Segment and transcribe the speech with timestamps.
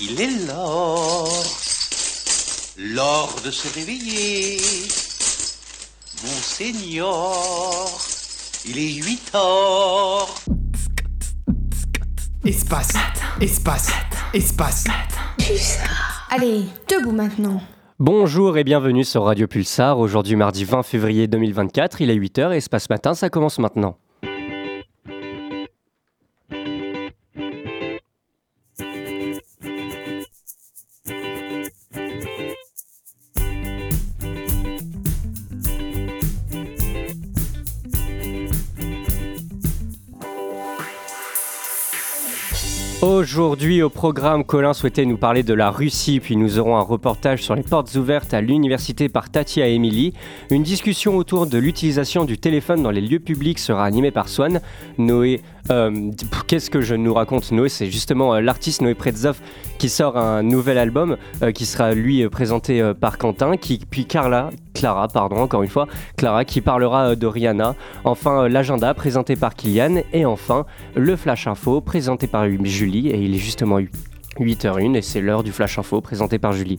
[0.00, 1.26] Il est l'heure,
[2.78, 4.56] l'heure de se réveiller.
[6.22, 7.98] Monseigneur,
[8.64, 10.28] il est 8 heures.
[12.44, 12.92] Espace,
[13.40, 13.90] espace,
[14.32, 14.84] espace.
[16.30, 17.60] Allez, debout maintenant.
[17.98, 19.98] Bonjour et bienvenue sur Radio Pulsar.
[19.98, 23.98] Aujourd'hui mardi 20 février 2024, il est 8h et Espace Matin, ça commence maintenant.
[43.30, 47.42] Aujourd'hui au programme, Colin souhaitait nous parler de la Russie, puis nous aurons un reportage
[47.42, 50.14] sur les portes ouvertes à l'université par Tatia Emily.
[50.50, 54.62] Une discussion autour de l'utilisation du téléphone dans les lieux publics sera animée par Swan.
[54.96, 56.10] Noé euh,
[56.46, 57.68] qu'est-ce que je nous raconte Noé?
[57.68, 59.38] C'est justement euh, l'artiste Noé Pretzov
[59.78, 64.50] qui sort un nouvel album euh, qui sera lui présenté par Quentin, qui, puis Carla,
[64.74, 67.74] Clara, pardon, encore une fois, Clara qui parlera de Rihanna.
[68.04, 73.34] Enfin, l'agenda présenté par Kylian et enfin le Flash Info présenté par Julie et il
[73.34, 73.78] est justement
[74.38, 76.78] 8h01 et c'est l'heure du Flash Info présenté par Julie.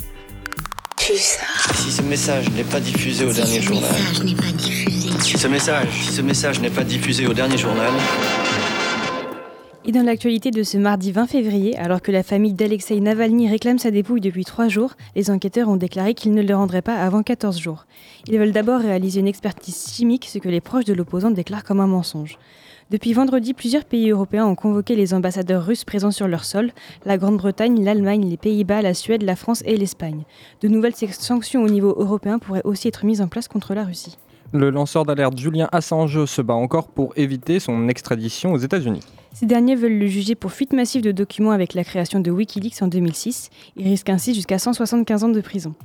[1.00, 3.89] Si ce message n'est pas diffusé au dernier journal.
[5.22, 7.91] Si ce message, si ce message n'est pas diffusé au dernier journal.
[9.89, 13.79] Et dans l'actualité de ce mardi 20 février, alors que la famille d'Alexei Navalny réclame
[13.79, 17.23] sa dépouille depuis trois jours, les enquêteurs ont déclaré qu'ils ne le rendraient pas avant
[17.23, 17.87] 14 jours.
[18.27, 21.79] Ils veulent d'abord réaliser une expertise chimique, ce que les proches de l'opposant déclarent comme
[21.79, 22.37] un mensonge.
[22.91, 26.69] Depuis vendredi, plusieurs pays européens ont convoqué les ambassadeurs russes présents sur leur sol,
[27.03, 30.21] la Grande-Bretagne, l'Allemagne, les Pays-Bas, la Suède, la France et l'Espagne.
[30.61, 34.19] De nouvelles sanctions au niveau européen pourraient aussi être mises en place contre la Russie.
[34.51, 39.01] Le lanceur d'alerte Julien Assange se bat encore pour éviter son extradition aux États-Unis.
[39.33, 42.81] Ces derniers veulent le juger pour fuite massive de documents avec la création de Wikileaks
[42.81, 43.49] en 2006.
[43.77, 45.75] Il risque ainsi jusqu'à 175 ans de prison.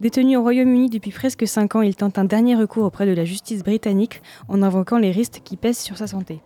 [0.00, 3.24] Détenu au Royaume-Uni depuis presque 5 ans, il tente un dernier recours auprès de la
[3.24, 6.40] justice britannique en invoquant les risques qui pèsent sur sa santé.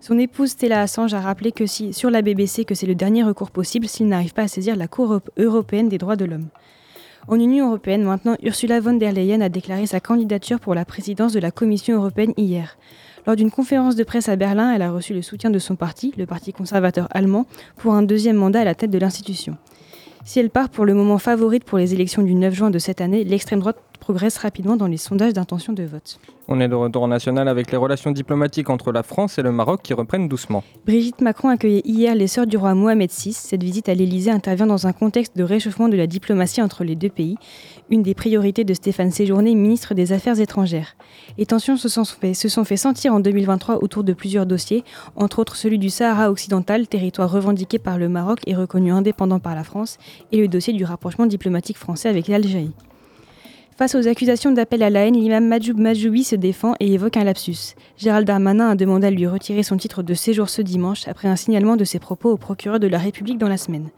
[0.00, 3.22] Son épouse Stella Assange a rappelé que si, sur la BBC que c'est le dernier
[3.22, 6.48] recours possible s'il n'arrive pas à saisir la Cour européenne des droits de l'homme.
[7.28, 11.32] En Union européenne, maintenant, Ursula von der Leyen a déclaré sa candidature pour la présidence
[11.32, 12.76] de la Commission européenne hier.
[13.26, 16.12] Lors d'une conférence de presse à Berlin, elle a reçu le soutien de son parti,
[16.16, 17.46] le Parti conservateur allemand,
[17.76, 19.56] pour un deuxième mandat à la tête de l'institution.
[20.24, 23.00] Si elle part pour le moment favorite pour les élections du 9 juin de cette
[23.00, 26.18] année, l'extrême droite progresse rapidement dans les sondages d'intention de vote.
[26.48, 29.80] On est de retour national avec les relations diplomatiques entre la France et le Maroc
[29.84, 30.64] qui reprennent doucement.
[30.84, 33.32] Brigitte Macron accueillait hier les sœurs du roi Mohamed VI.
[33.32, 36.96] Cette visite à l'Élysée intervient dans un contexte de réchauffement de la diplomatie entre les
[36.96, 37.36] deux pays,
[37.90, 40.96] une des priorités de Stéphane Séjourné, ministre des Affaires étrangères.
[41.38, 44.82] Les tensions se sont, fait, se sont fait sentir en 2023 autour de plusieurs dossiers,
[45.14, 49.54] entre autres celui du Sahara occidental, territoire revendiqué par le Maroc et reconnu indépendant par
[49.54, 49.98] la France,
[50.32, 52.72] et le dossier du rapprochement diplomatique français avec l'Algérie.
[53.82, 57.24] Face aux accusations d'appel à la haine, l'imam Majoub Majoubi se défend et évoque un
[57.24, 57.74] lapsus.
[57.96, 61.34] Gérald Darmanin a demandé à lui retirer son titre de séjour ce dimanche après un
[61.34, 63.88] signalement de ses propos au procureur de la République dans la semaine.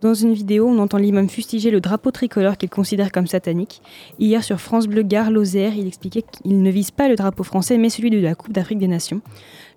[0.00, 3.82] Dans une vidéo, on entend l'imam fustiger le drapeau tricolore qu'il considère comme satanique.
[4.18, 7.76] Hier, sur France Bleu Gare Lozère, il expliquait qu'il ne vise pas le drapeau français
[7.76, 9.20] mais celui de la Coupe d'Afrique des Nations.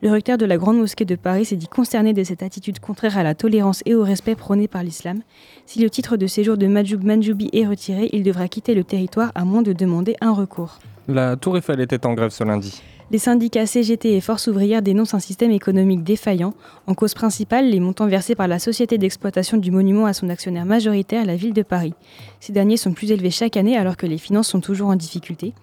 [0.01, 3.17] Le recteur de la Grande Mosquée de Paris s'est dit concerné de cette attitude contraire
[3.17, 5.19] à la tolérance et au respect prôné par l'islam.
[5.65, 9.33] Si le titre de séjour de Majoub Manjoubi est retiré, il devra quitter le territoire
[9.35, 10.79] à moins de demander un recours.
[11.09, 12.81] La Tour Eiffel était en grève ce lundi.
[13.11, 16.53] Les syndicats CGT et Force ouvrière dénoncent un système économique défaillant.
[16.87, 20.65] En cause principale, les montants versés par la société d'exploitation du monument à son actionnaire
[20.65, 21.93] majoritaire, la ville de Paris.
[22.39, 25.53] Ces derniers sont plus élevés chaque année alors que les finances sont toujours en difficulté.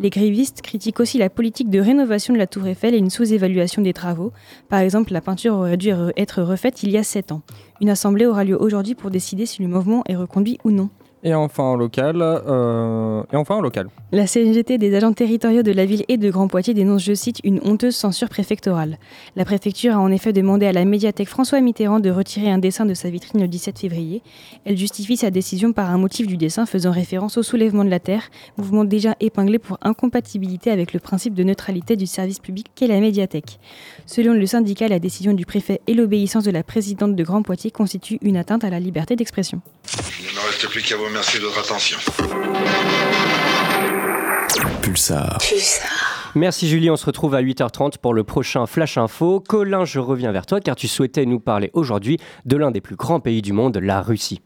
[0.00, 3.80] Les grévistes critiquent aussi la politique de rénovation de la Tour Eiffel et une sous-évaluation
[3.80, 4.32] des travaux.
[4.68, 7.42] Par exemple, la peinture aurait dû être refaite il y a 7 ans.
[7.80, 10.90] Une assemblée aura lieu aujourd'hui pour décider si le mouvement est reconduit ou non.
[11.26, 13.88] Et enfin en local, euh, et enfin en local.
[14.12, 17.40] La CGT des agents territoriaux de la ville et de Grand Poitiers dénonce, je cite,
[17.44, 18.98] une honteuse censure préfectorale.
[19.34, 22.84] La préfecture a en effet demandé à la médiathèque François Mitterrand de retirer un dessin
[22.84, 24.22] de sa vitrine le 17 février.
[24.66, 28.00] Elle justifie sa décision par un motif du dessin faisant référence au soulèvement de la
[28.00, 28.28] Terre,
[28.58, 33.00] mouvement déjà épinglé pour incompatibilité avec le principe de neutralité du service public qu'est la
[33.00, 33.58] médiathèque.
[34.04, 37.70] Selon le syndicat, la décision du préfet et l'obéissance de la présidente de Grand Poitiers
[37.70, 39.62] constituent une atteinte à la liberté d'expression.
[40.20, 41.96] Il ne me reste plus qu'à vous remercier de votre attention.
[44.82, 45.38] Pulsar.
[46.34, 49.38] Merci Julie, on se retrouve à 8h30 pour le prochain Flash Info.
[49.38, 52.96] Colin, je reviens vers toi car tu souhaitais nous parler aujourd'hui de l'un des plus
[52.96, 54.40] grands pays du monde, la Russie.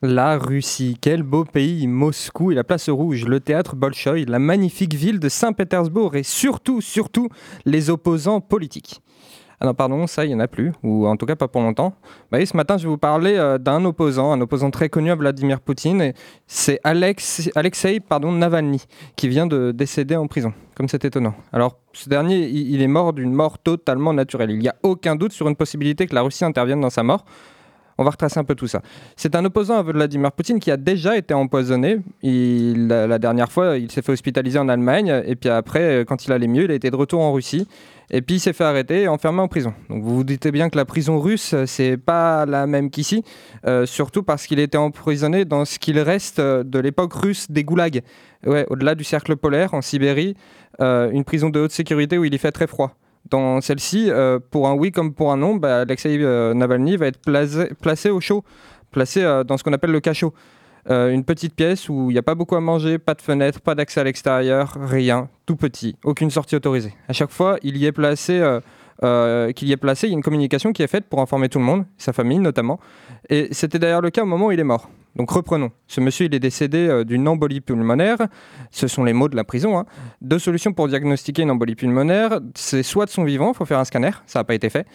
[0.00, 4.94] La Russie, quel beau pays, Moscou et la place rouge, le théâtre Bolchoï, la magnifique
[4.94, 7.30] ville de Saint-Pétersbourg et surtout, surtout,
[7.64, 9.00] les opposants politiques.
[9.62, 11.62] Ah non, pardon, ça, il n'y en a plus, ou en tout cas pas pour
[11.62, 11.94] longtemps.
[12.32, 15.14] Bah ce matin, je vais vous parler euh, d'un opposant, un opposant très connu à
[15.14, 16.14] Vladimir Poutine.
[16.48, 18.82] C'est Alex, Alexei pardon, Navalny,
[19.14, 20.52] qui vient de décéder en prison.
[20.74, 21.34] Comme c'est étonnant.
[21.52, 24.50] Alors, ce dernier, il est mort d'une mort totalement naturelle.
[24.50, 27.24] Il n'y a aucun doute sur une possibilité que la Russie intervienne dans sa mort.
[27.98, 28.82] On va retracer un peu tout ça.
[29.14, 31.98] C'est un opposant à Vladimir Poutine qui a déjà été empoisonné.
[32.24, 35.22] La, dernière fois, il s'est fait hospitaliser en Allemagne.
[35.24, 37.68] Et puis après, quand il allait mieux, il a été de retour en Russie.
[38.10, 39.72] Et puis il s'est fait arrêter et enfermé en prison.
[39.88, 43.24] Donc vous vous dites bien que la prison russe, c'est pas la même qu'ici.
[43.66, 48.02] Euh, surtout parce qu'il était emprisonné dans ce qu'il reste de l'époque russe des goulags.
[48.44, 50.36] Ouais, au-delà du cercle polaire, en Sibérie,
[50.80, 52.96] euh, une prison de haute sécurité où il y fait très froid.
[53.30, 57.06] Dans celle-ci, euh, pour un oui comme pour un non, bah, Alexei euh, Navalny va
[57.06, 58.44] être placé, au chaud,
[58.90, 60.34] placé euh, dans ce qu'on appelle le cachot.
[60.88, 63.74] Une petite pièce où il n'y a pas beaucoup à manger, pas de fenêtre, pas
[63.74, 66.94] d'accès à l'extérieur, rien, tout petit, aucune sortie autorisée.
[67.08, 68.42] À chaque fois, il y est placé,
[69.00, 71.58] qu'il y est placé, il y a une communication qui est faite pour informer tout
[71.58, 72.80] le monde, sa famille notamment.
[73.30, 74.88] Et c'était d'ailleurs le cas au moment où il est mort.
[75.16, 75.70] Donc reprenons.
[75.88, 78.18] Ce monsieur, il est décédé euh, d'une embolie pulmonaire.
[78.70, 79.78] Ce sont les mots de la prison.
[79.78, 79.84] Hein.
[80.22, 82.40] Deux solutions pour diagnostiquer une embolie pulmonaire.
[82.54, 84.86] C'est soit de son vivant, il faut faire un scanner, ça n'a pas été fait.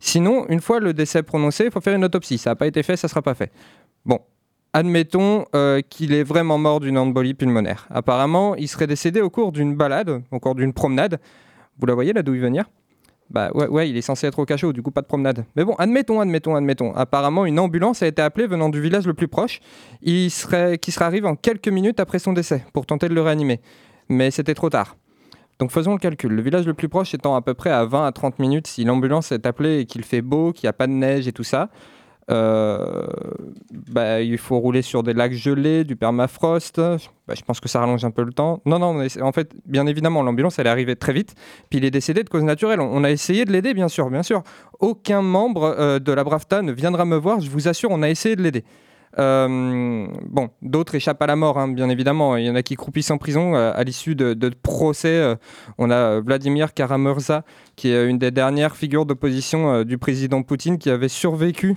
[0.00, 2.38] Sinon, une fois le décès prononcé, il faut faire une autopsie.
[2.38, 3.52] Ça n'a pas été fait, ça ne sera pas fait.
[4.04, 4.20] Bon,
[4.72, 7.86] admettons euh, qu'il est vraiment mort d'une embolie pulmonaire.
[7.90, 11.18] Apparemment, il serait décédé au cours d'une balade, au cours d'une promenade.
[11.78, 12.64] Vous la voyez là d'où il venir?
[13.28, 15.44] Bah ouais, ouais, il est censé être au cachot, du coup pas de promenade.
[15.56, 16.94] Mais bon, admettons, admettons, admettons.
[16.94, 19.60] Apparemment, une ambulance a été appelée venant du village le plus proche,
[20.02, 23.22] il serait, qui serait arrivé en quelques minutes après son décès pour tenter de le
[23.22, 23.60] réanimer.
[24.08, 24.96] Mais c'était trop tard.
[25.58, 26.32] Donc faisons le calcul.
[26.32, 28.84] Le village le plus proche étant à peu près à 20 à 30 minutes si
[28.84, 31.44] l'ambulance est appelée et qu'il fait beau, qu'il n'y a pas de neige et tout
[31.44, 31.70] ça.
[32.28, 33.06] Euh,
[33.88, 36.80] bah, il faut rouler sur des lacs gelés, du permafrost.
[36.80, 38.60] Bah, je pense que ça rallonge un peu le temps.
[38.66, 41.34] Non, non, en fait, bien évidemment, l'ambulance, elle est arrivée très vite.
[41.70, 42.80] Puis il est décédé de cause naturelle.
[42.80, 44.42] On, a essayé de l'aider, bien sûr, bien sûr.
[44.80, 47.40] Aucun membre euh, de la Bravta ne viendra me voir.
[47.40, 48.64] Je vous assure, on a essayé de l'aider.
[49.18, 52.36] Euh, bon, d'autres échappent à la mort, hein, bien évidemment.
[52.36, 55.36] Il y en a qui croupissent en prison à l'issue de, procès.
[55.78, 57.44] on a Vladimir Karamurza,
[57.76, 61.76] qui est une des dernières figures d'opposition du président Poutine, qui avait survécu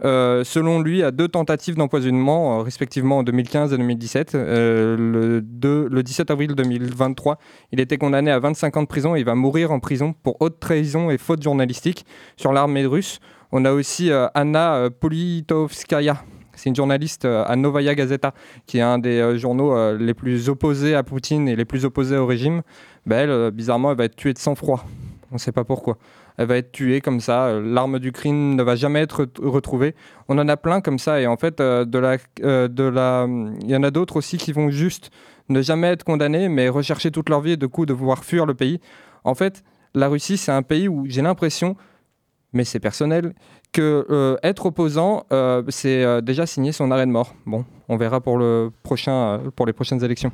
[0.00, 4.34] selon lui, à deux tentatives d'empoisonnement, euh, respectivement en 2015 et 2017.
[4.34, 7.38] Euh, le, le 17 avril 2023,
[7.72, 10.36] il était condamné à 25 ans de prison et il va mourir en prison pour
[10.40, 12.06] haute trahison et faute journalistique
[12.36, 13.20] sur l'armée russe.
[13.50, 16.22] On a aussi Anna Politovskaya,
[16.54, 18.34] c'est une journaliste à Novaya Gazeta,
[18.66, 22.26] qui est un des journaux les plus opposés à Poutine et les plus opposés au
[22.26, 22.60] régime.
[23.06, 24.84] Ben, elle, bizarrement, va être tuée de sang-froid.
[25.30, 25.96] On ne sait pas pourquoi
[26.38, 27.46] elle va être tuée comme ça.
[27.46, 29.94] Euh, l'arme du crime ne va jamais être retrouvée.
[30.28, 33.26] On en a plein comme ça et en fait, euh, de la, euh, la,
[33.60, 35.10] il y en a d'autres aussi qui vont juste
[35.48, 38.46] ne jamais être condamnés, mais rechercher toute leur vie et de coup de pouvoir fuir
[38.46, 38.80] le pays.
[39.24, 39.64] En fait,
[39.94, 41.76] la Russie, c'est un pays où j'ai l'impression,
[42.52, 43.34] mais c'est personnel,
[43.72, 45.24] que être opposant,
[45.68, 47.34] c'est déjà signer son arrêt de mort.
[47.46, 50.32] Bon, on verra pour, le prochain, pour les prochaines élections.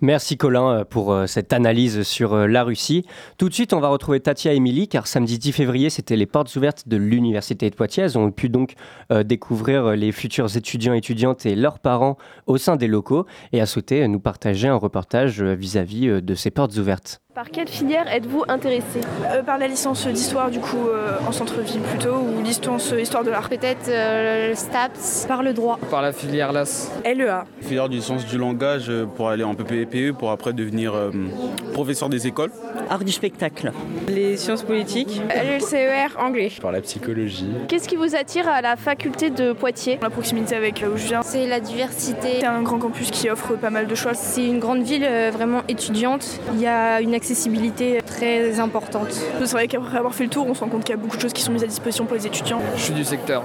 [0.00, 3.06] Merci Colin euh, pour euh, cette analyse sur euh, la Russie.
[3.38, 6.26] Tout de suite, on va retrouver Tatia et Émilie, car samedi 10 février, c'était les
[6.26, 8.04] portes ouvertes de l'Université de Poitiers.
[8.04, 8.74] Elles ont pu donc
[9.24, 12.16] découvrir les futurs étudiants, étudiantes et leurs parents
[12.46, 16.76] au sein des locaux et à souhaiter nous partager un reportage vis-à-vis de ces portes
[16.76, 17.20] ouvertes.
[17.34, 19.00] Par quelle filière êtes-vous intéressé?
[19.46, 20.88] Par la licence d'histoire, du coup,
[21.26, 25.26] en centre-ville plutôt, ou licence histoire de l'art Peut-être le STAPS.
[25.26, 25.78] Par le droit.
[25.90, 26.89] Par la filière LAS.
[27.04, 27.44] LEA.
[27.60, 31.10] Filière du sens du langage pour aller en PPE pour après devenir euh,
[31.72, 32.50] professeur des écoles.
[32.88, 33.72] Art du spectacle.
[34.08, 35.20] Les sciences politiques.
[35.30, 36.50] LCER anglais.
[36.60, 37.50] Par la psychologie.
[37.68, 39.98] Qu'est-ce qui vous attire à la faculté de Poitiers?
[40.02, 41.22] La proximité avec là où je viens.
[41.22, 42.40] C'est la diversité.
[42.40, 44.14] C'est un grand campus qui offre pas mal de choix.
[44.14, 46.40] C'est une grande ville euh, vraiment étudiante.
[46.54, 49.12] Il y a une accessibilité très importante.
[49.38, 51.16] C'est vrai qu'après avoir fait le tour, on se rend compte qu'il y a beaucoup
[51.16, 52.60] de choses qui sont mises à disposition pour les étudiants.
[52.76, 53.42] Je suis du secteur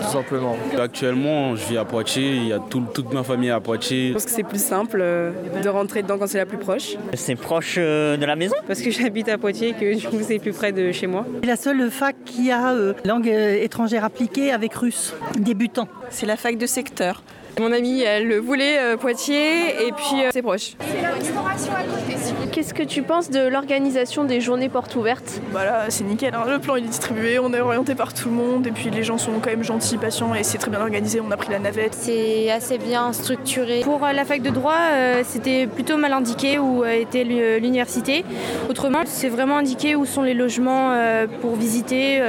[0.00, 0.56] tout simplement.
[0.78, 4.08] Actuellement, je vis à Poitiers, il y a toute ma famille à Poitiers.
[4.08, 6.96] Je pense que c'est plus simple euh, de rentrer dedans quand c'est la plus proche.
[7.14, 8.54] C'est proche euh, de la maison?
[8.66, 11.26] Parce que j'habite à Poitiers que du coup c'est plus près de chez moi.
[11.42, 15.88] C'est la seule fac qui a euh, langue étrangère appliquée avec russe, débutant.
[16.10, 17.22] C'est la fac de secteur.
[17.58, 20.76] Mon amie, elle voulait euh, Poitiers et puis euh, c'est proche.
[20.80, 22.16] C'est la restauration à côté.
[22.52, 25.40] Qu'est-ce que tu penses de l'organisation des journées portes ouvertes?
[25.52, 26.34] Bah là, c'est nickel.
[26.34, 26.44] Hein.
[26.48, 29.02] Le plan il est distribué, on est orienté par tout le monde et puis les
[29.02, 31.20] gens sont quand même gentils, patients et c'est très bien organisé.
[31.20, 31.94] On a pris la navette.
[31.94, 33.80] C'est assez bien structuré.
[33.80, 34.78] Pour euh, la fac de droit,
[35.24, 38.24] c'était plutôt mal indiqué où était l'université.
[38.70, 40.94] Autrement, c'est vraiment indiqué où sont les logements
[41.40, 42.22] pour visiter.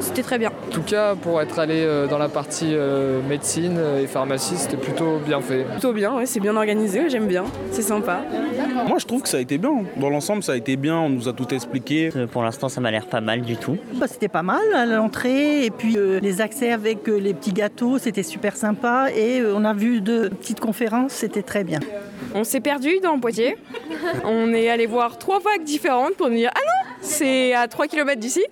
[0.00, 0.50] C'était très bien.
[0.50, 2.74] En tout cas, pour être allé dans la partie
[3.28, 5.64] médecine et pharmacie, c'était plutôt bien fait.
[5.64, 8.22] Plutôt bien, ouais, c'est bien organisé, j'aime bien, c'est sympa.
[8.88, 9.84] Moi, je trouve que ça a été bien.
[9.98, 12.10] Dans l'ensemble, ça a été bien, on nous a tout expliqué.
[12.16, 13.76] Euh, Pour l'instant, ça m'a l'air pas mal du tout.
[13.94, 17.52] Bah, c'était pas mal à l'entrée et puis euh, les accès avec euh, les petits
[17.52, 21.80] gâteaux, c'était super sympa et euh, on a vu deux petites conférences, c'était très bien.
[22.34, 23.58] On s'est perdu dans Poitiers.
[24.24, 26.71] On est allé voir trois vagues différentes pour nous dire Ah non,
[27.02, 28.42] c'est à 3 km d'ici.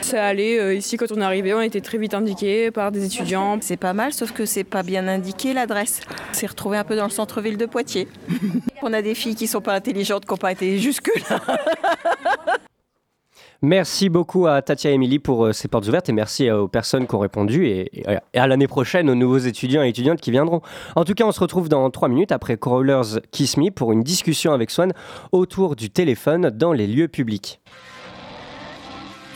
[0.00, 2.90] Ça allait euh, ici quand on est arrivé, on a été très vite indiqués par
[2.90, 3.58] des étudiants.
[3.60, 6.00] C'est pas mal, sauf que c'est pas bien indiqué l'adresse.
[6.32, 8.08] C'est retrouvé un peu dans le centre-ville de Poitiers.
[8.82, 11.40] on a des filles qui sont pas intelligentes, qui n'ont pas été jusque-là.
[13.60, 16.68] Merci beaucoup à Tatia et Émilie pour euh, ces portes ouvertes et merci euh, aux
[16.68, 17.90] personnes qui ont répondu et
[18.32, 20.60] à l'année prochaine aux nouveaux étudiants et étudiantes qui viendront.
[20.94, 24.04] En tout cas, on se retrouve dans 3 minutes après Crawlers Kiss Me pour une
[24.04, 24.92] discussion avec Swan
[25.32, 27.60] autour du téléphone dans les lieux publics.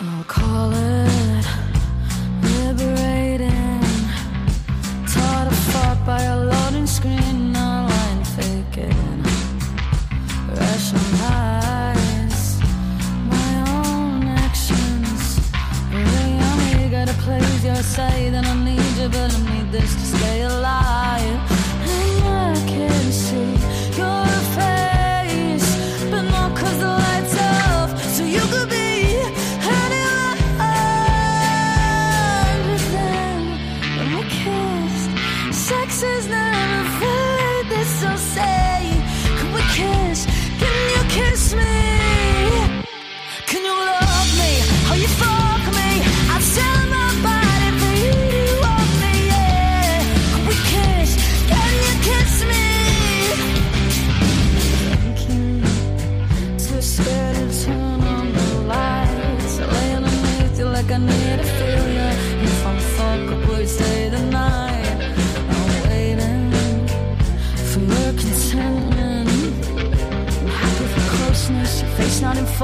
[0.04, 0.91] I'll call it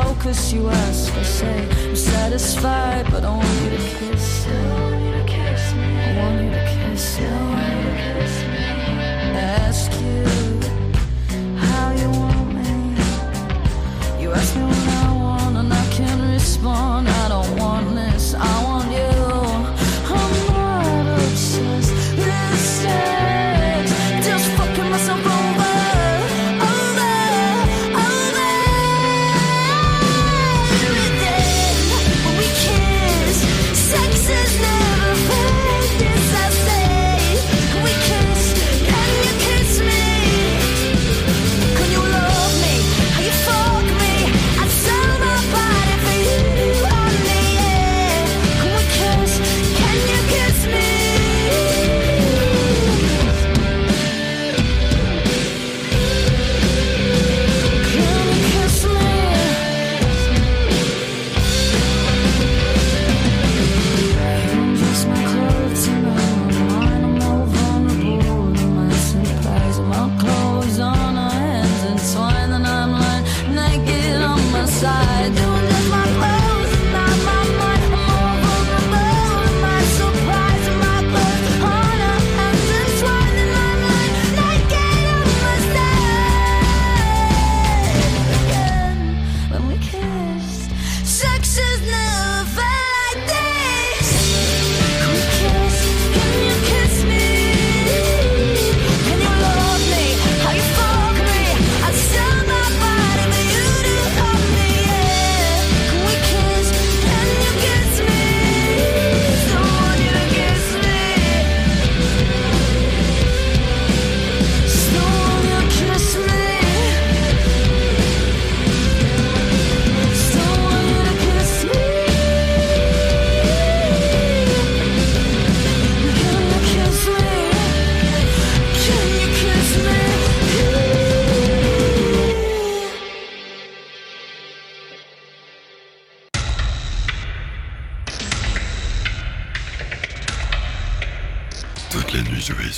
[0.03, 0.53] focus.
[0.53, 3.25] You ask, I say, I'm satisfied, but
[3.63, 4.18] you to kiss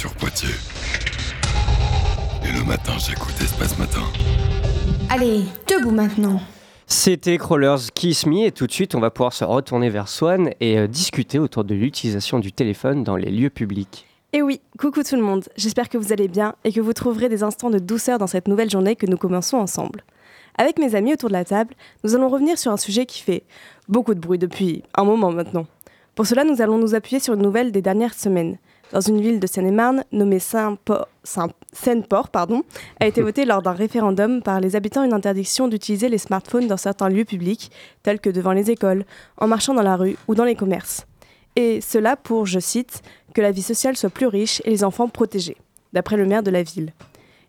[0.01, 0.49] sur Poitiers.
[2.43, 4.01] Et le matin, j'écoute Espace Matin.
[5.11, 6.41] Allez, debout maintenant.
[6.87, 10.55] C'était Crawlers Kiss Me et tout de suite on va pouvoir se retourner vers Swan
[10.59, 14.07] et euh, discuter autour de l'utilisation du téléphone dans les lieux publics.
[14.33, 17.29] Et oui, coucou tout le monde, j'espère que vous allez bien et que vous trouverez
[17.29, 20.03] des instants de douceur dans cette nouvelle journée que nous commençons ensemble.
[20.57, 23.43] Avec mes amis autour de la table, nous allons revenir sur un sujet qui fait
[23.87, 25.67] beaucoup de bruit depuis un moment maintenant.
[26.15, 28.57] Pour cela, nous allons nous appuyer sur une nouvelle des dernières semaines.
[28.93, 31.49] Dans une ville de Seine-et-Marne nommée Saint-Port, Saint-
[32.33, 32.63] pardon,
[32.99, 36.77] a été votée lors d'un référendum par les habitants une interdiction d'utiliser les smartphones dans
[36.77, 37.71] certains lieux publics,
[38.03, 39.05] tels que devant les écoles,
[39.39, 41.07] en marchant dans la rue ou dans les commerces.
[41.57, 43.03] Et cela pour, je cite,
[43.35, 45.57] que la vie sociale soit plus riche et les enfants protégés,
[45.93, 46.93] d'après le maire de la ville.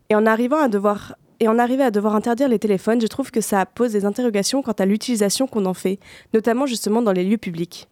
[0.09, 3.31] Et en arrivant à devoir et en arriver à devoir interdire les téléphones, je trouve
[3.31, 5.97] que ça pose des interrogations quant à l'utilisation qu'on en fait,
[6.35, 7.87] notamment justement dans les lieux publics.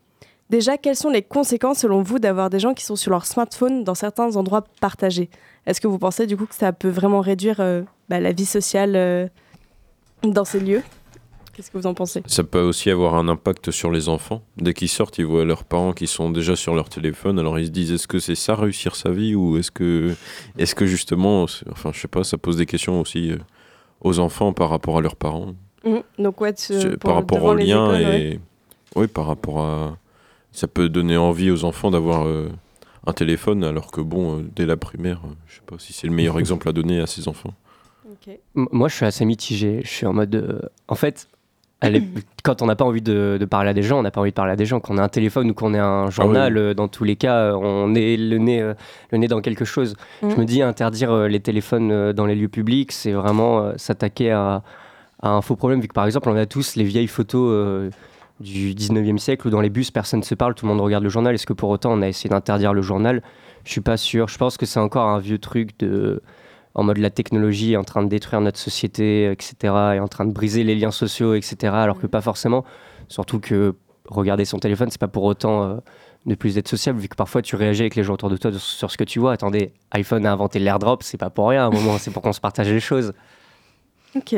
[0.49, 3.83] Déjà, quelles sont les conséquences selon vous d'avoir des gens qui sont sur leur smartphone
[3.83, 5.29] dans certains endroits partagés?
[5.67, 8.45] Est-ce que vous pensez du coup que ça peut vraiment réduire euh, bah, la vie
[8.45, 9.27] sociale euh,
[10.23, 10.81] dans ces lieux?
[11.53, 12.23] Qu'est-ce que vous en pensez?
[12.25, 14.41] Ça peut aussi avoir un impact sur les enfants.
[14.57, 17.37] Dès qu'ils sortent, ils voient leurs parents qui sont déjà sur leur téléphone.
[17.37, 20.15] Alors ils se disent est-ce que c'est ça réussir sa vie ou est-ce que,
[20.57, 23.37] est-ce que justement, enfin je sais pas, ça pose des questions aussi euh,
[24.01, 25.53] aux enfants par rapport à leurs parents.
[26.17, 28.21] Donc ouais, tu- C'est- pour- par rapport au lien écoles, ouais.
[28.21, 28.39] et
[28.95, 29.97] oui par rapport à,
[30.51, 32.49] ça peut donner envie aux enfants d'avoir euh,
[33.05, 36.07] un téléphone alors que bon euh, dès la primaire, euh, je sais pas si c'est
[36.07, 37.53] le meilleur exemple à donner à ses enfants.
[38.55, 39.81] Moi, je suis assez mitigé.
[39.83, 40.35] Je suis en mode.
[40.35, 41.27] euh, en fait,
[42.43, 44.31] quand on n'a pas envie de, de parler à des gens, on n'a pas envie
[44.31, 44.79] de parler à des gens.
[44.79, 47.95] Qu'on ait un téléphone ou qu'on ait un journal, euh, dans tous les cas, on
[47.95, 48.73] est le nez, euh,
[49.11, 49.95] le nez dans quelque chose.
[50.21, 53.73] Je me dis, interdire euh, les téléphones euh, dans les lieux publics, c'est vraiment euh,
[53.77, 54.61] s'attaquer à,
[55.21, 55.79] à un faux problème.
[55.79, 57.89] Vu que, par exemple, on a tous les vieilles photos.
[58.39, 61.03] Du 19e siècle où dans les bus personne ne se parle, tout le monde regarde
[61.03, 61.35] le journal.
[61.35, 63.21] Est-ce que pour autant on a essayé d'interdire le journal?
[63.65, 64.27] Je suis pas sûr.
[64.27, 66.21] Je pense que c'est encore un vieux truc de
[66.75, 69.55] en mode la technologie est en train de détruire notre société, etc.,
[69.95, 72.63] et en train de briser les liens sociaux, etc., alors que pas forcément.
[73.07, 73.75] Surtout que
[74.07, 75.77] regarder son téléphone, c'est pas pour autant euh,
[76.25, 78.51] ne plus être sociable, vu que parfois tu réagis avec les gens autour de toi
[78.53, 79.33] sur ce que tu vois.
[79.33, 82.33] Attendez, iPhone a inventé l'airdrop, c'est pas pour rien à un moment, c'est pour qu'on
[82.33, 83.13] se partage les choses.
[84.15, 84.35] Ok.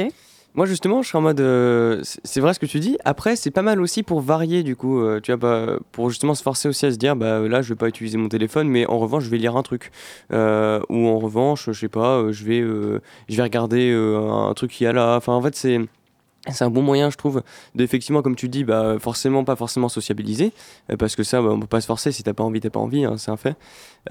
[0.54, 2.98] Moi justement, je suis en mode, euh, c'est vrai ce que tu dis.
[3.06, 5.00] Après, c'est pas mal aussi pour varier du coup.
[5.00, 7.70] euh, tu vois, bah, pour justement se forcer aussi à se dire, bah là, je
[7.70, 9.92] vais pas utiliser mon téléphone, mais en revanche, je vais lire un truc.
[10.34, 14.86] Euh, ou en revanche, je sais pas, je vais, je vais regarder un truc qui
[14.86, 15.16] a là.
[15.16, 15.80] Enfin, en fait, c'est
[16.50, 17.44] c'est un bon moyen, je trouve,
[17.76, 20.54] d'effectivement, comme tu dis, bah, forcément, pas forcément sociabiliser,
[20.92, 22.72] euh, parce que ça, bah, on peut pas se forcer, si t'as pas envie, t'as
[22.72, 23.56] pas envie, hein, c'est un fait.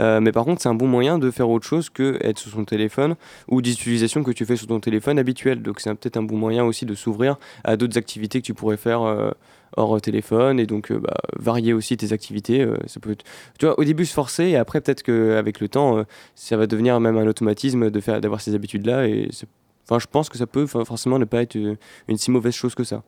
[0.00, 2.52] Euh, mais par contre, c'est un bon moyen de faire autre chose que être sur
[2.52, 3.16] son téléphone
[3.48, 5.60] ou d'utilisation que tu fais sur ton téléphone habituel.
[5.62, 8.76] Donc, c'est peut-être un bon moyen aussi de s'ouvrir à d'autres activités que tu pourrais
[8.76, 9.32] faire euh,
[9.76, 12.64] hors téléphone et donc bah, varier aussi tes activités.
[12.86, 13.16] ça peut
[13.58, 16.04] Tu vois, au début, se forcer et après, peut-être qu'avec le temps,
[16.36, 19.48] ça va devenir même un automatisme d'avoir ces habitudes-là et c'est-
[19.90, 21.74] Enfin, je pense que ça peut for- forcément ne pas être euh,
[22.06, 23.02] une si mauvaise chose que ça.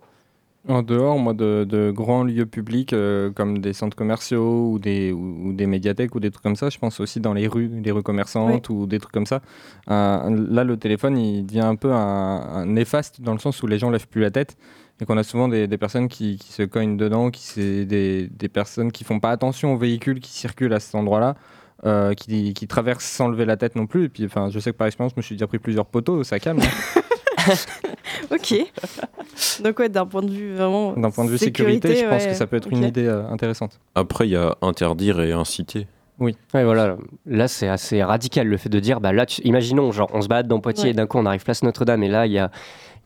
[0.68, 5.11] En dehors, moi, de, de grands lieux publics euh, comme des centres commerciaux ou des,
[5.11, 7.68] ou, ou des médiathèques ou des trucs comme ça, je pense aussi dans les rues,
[7.83, 9.42] les rues commerçantes ou des trucs comme ça.
[9.88, 11.97] Là, le téléphone, il devient un peu un,
[12.61, 14.57] un néfaste dans le sens où les gens lèvent plus la tête
[15.01, 18.29] et qu'on a souvent des, des personnes qui, qui se cognent dedans, qui c'est des,
[18.29, 21.35] des personnes qui font pas attention aux véhicules qui circulent à cet endroit-là.
[21.85, 24.05] Euh, qui, qui traversent sans lever la tête non plus.
[24.05, 26.23] Et puis, enfin, je sais que par expérience, je me suis déjà pris plusieurs poteaux,
[26.25, 26.61] ça calme.
[26.61, 27.01] hein.
[28.31, 28.55] Ok.
[29.64, 30.92] Donc ouais, d'un point de vue vraiment.
[30.92, 33.27] D'un point de vue sécurité, je pense ouais, que ça peut être une idée euh,
[33.29, 33.81] intéressante.
[33.95, 35.87] Après, il y a interdire et inciter.
[36.18, 36.37] Oui.
[36.55, 36.97] Ouais, voilà.
[37.27, 40.29] Là, c'est assez radical le fait de dire, bah là, tu- imaginons, genre, on se
[40.29, 40.90] balade dans Poitiers Ouais.
[40.90, 42.51] et d'un coup, on arrive place Notre-Dame et là, il y a,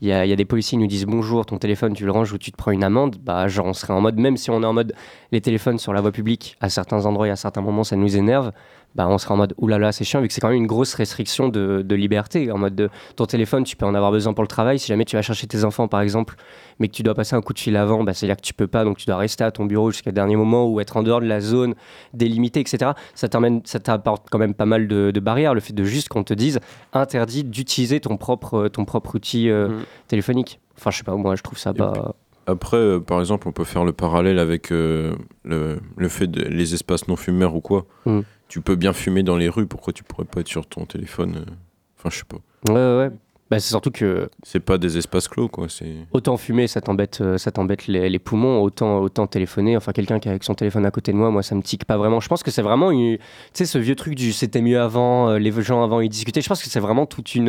[0.01, 2.33] il y, y a des policiers qui nous disent bonjour, ton téléphone, tu le ranges
[2.33, 3.17] ou tu te prends une amende.
[3.23, 4.95] Bah, genre, on serait en mode, même si on est en mode
[5.33, 8.17] les téléphones sur la voie publique, à certains endroits et à certains moments, ça nous
[8.17, 8.53] énerve.
[8.97, 10.95] Bah, on serait en mode oulala, c'est chiant, vu que c'est quand même une grosse
[10.95, 12.51] restriction de, de liberté.
[12.51, 14.79] En mode de ton téléphone, tu peux en avoir besoin pour le travail.
[14.79, 16.35] Si jamais tu vas chercher tes enfants, par exemple,
[16.79, 18.67] mais que tu dois passer un coup de fil avant, bah, c'est-à-dire que tu peux
[18.67, 21.21] pas, donc tu dois rester à ton bureau jusqu'à dernier moment ou être en dehors
[21.21, 21.75] de la zone
[22.15, 22.93] délimitée, etc.
[23.15, 26.09] Ça t'amène- ça t'apporte quand même pas mal de, de barrières, le fait de juste
[26.09, 26.59] qu'on te dise
[26.93, 29.69] interdit d'utiliser ton propre, ton propre outil euh,
[30.09, 30.59] téléphonique.
[30.79, 32.15] Enfin, je sais pas, moi je trouve ça pas.
[32.49, 36.43] Après, euh, par exemple, on peut faire le parallèle avec euh, le, le fait de
[36.43, 37.87] les espaces non fumeurs ou quoi.
[38.05, 38.21] Mm.
[38.49, 41.37] Tu peux bien fumer dans les rues, pourquoi tu pourrais pas être sur ton téléphone
[41.37, 41.51] euh,
[41.99, 42.73] Enfin, je sais pas.
[42.73, 43.11] Ouais, ouais.
[43.49, 45.69] Bah, c'est surtout que C'est pas des espaces clos, quoi.
[45.69, 49.77] C'est autant fumer, ça t'embête, euh, ça t'embête les, les poumons, autant, autant téléphoner.
[49.77, 51.85] Enfin, quelqu'un qui est avec son téléphone à côté de moi, moi, ça me tique
[51.85, 52.19] pas vraiment.
[52.21, 53.23] Je pense que c'est vraiment, une- tu
[53.55, 56.41] sais, ce vieux truc du c'était mieux avant, euh, les gens avant ils discutaient.
[56.41, 57.49] Je pense que c'est vraiment toute une,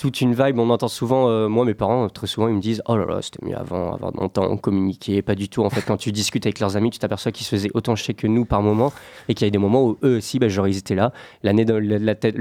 [0.00, 0.58] toute une vibe.
[0.58, 3.04] On entend souvent, euh, moi, mes parents, euh, très souvent, ils me disent Oh là
[3.04, 5.20] là, c'était mieux avant, avant longtemps, on communiquait.
[5.20, 5.62] Pas du tout.
[5.62, 8.14] En fait, quand tu discutes avec leurs amis, tu t'aperçois qu'ils se faisaient autant chier
[8.14, 8.94] que nous par moment
[9.28, 12.14] et qu'il y a des moments où eux aussi, bah, genre, ils étaient là, la,
[12.14, 12.36] tête,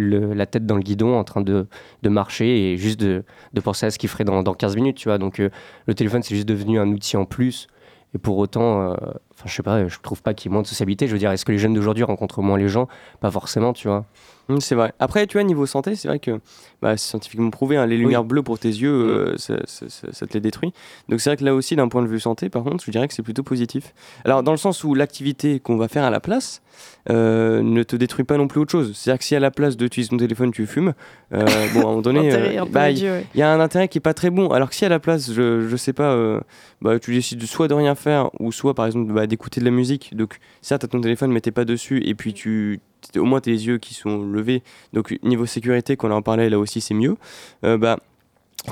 [0.66, 1.68] dans le guidon, en train de,
[2.02, 4.96] de marcher et juste de, de penser à ce qu'ils feraient dans, dans 15 minutes,
[4.96, 5.18] tu vois.
[5.18, 5.50] Donc, euh,
[5.86, 7.68] le téléphone, c'est juste devenu un outil en plus.
[8.16, 8.96] Et pour autant,
[9.40, 11.08] Enfin, je sais pas, je trouve pas qu'il y ait moins de sociabilité.
[11.08, 12.90] Je veux dire, est-ce que les jeunes d'aujourd'hui rencontrent moins les gens?
[13.22, 14.04] Pas forcément, tu vois.
[14.50, 14.92] Mm, C'est vrai.
[15.00, 16.42] Après, tu vois, niveau santé, c'est vrai que
[16.82, 20.08] bah, c'est scientifiquement prouvé, hein, les lumières bleues pour tes yeux, euh, ça, ça- ça-
[20.12, 20.74] ça te les détruit.
[21.10, 23.08] Donc c'est vrai que là aussi, d'un point de vue santé, par contre, je dirais
[23.08, 23.94] que c'est plutôt positif.
[24.26, 26.62] Alors, dans le sens où l'activité qu'on va faire à la place
[27.10, 28.96] euh, ne te détruit pas non plus autre chose.
[28.96, 30.94] C'est-à-dire que si à la place d'utiliser ton téléphone, tu fumes,
[31.34, 32.30] euh, bon, à un moment donné,
[32.72, 33.26] bah, il ouais.
[33.36, 34.50] y a un intérêt qui est pas très bon.
[34.52, 36.40] Alors que si à la place, je, je sais pas,
[36.82, 39.72] bah, tu décides soit de rien faire, ou soit par exemple bah, d'écouter de la
[39.72, 40.16] musique.
[40.16, 42.80] Donc, certes, t'as ton téléphone, mais t'es pas dessus, et puis tu.
[43.16, 44.62] Au moins, tes yeux qui sont levés.
[44.92, 47.18] Donc, niveau sécurité, qu'on en parlait, là aussi, c'est mieux.
[47.64, 48.00] Euh, bah,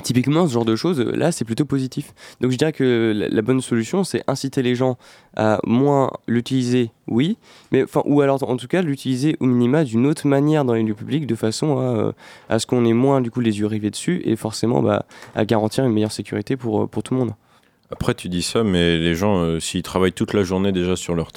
[0.02, 2.12] Typiquement, ce genre de choses, euh, là, c'est plutôt positif.
[2.40, 4.98] Donc, je dirais que la, bonne solution, c'est inciter les gens
[5.34, 7.38] à moins l'utiliser, oui,
[7.72, 10.82] mais enfin, ou alors en tout cas l'utiliser au minima d'une autre manière dans les
[10.82, 12.12] lieux publics, de façon à, euh,
[12.50, 15.46] à ce qu'on ait moins du coup les yeux rivés dessus et forcément bah, à
[15.46, 17.32] garantir une meilleure sécurité pour, pour tout le monde.
[17.90, 21.30] Après, tu dis ça, mais les gens, s'ils travaillent toute la journée déjà sur leur,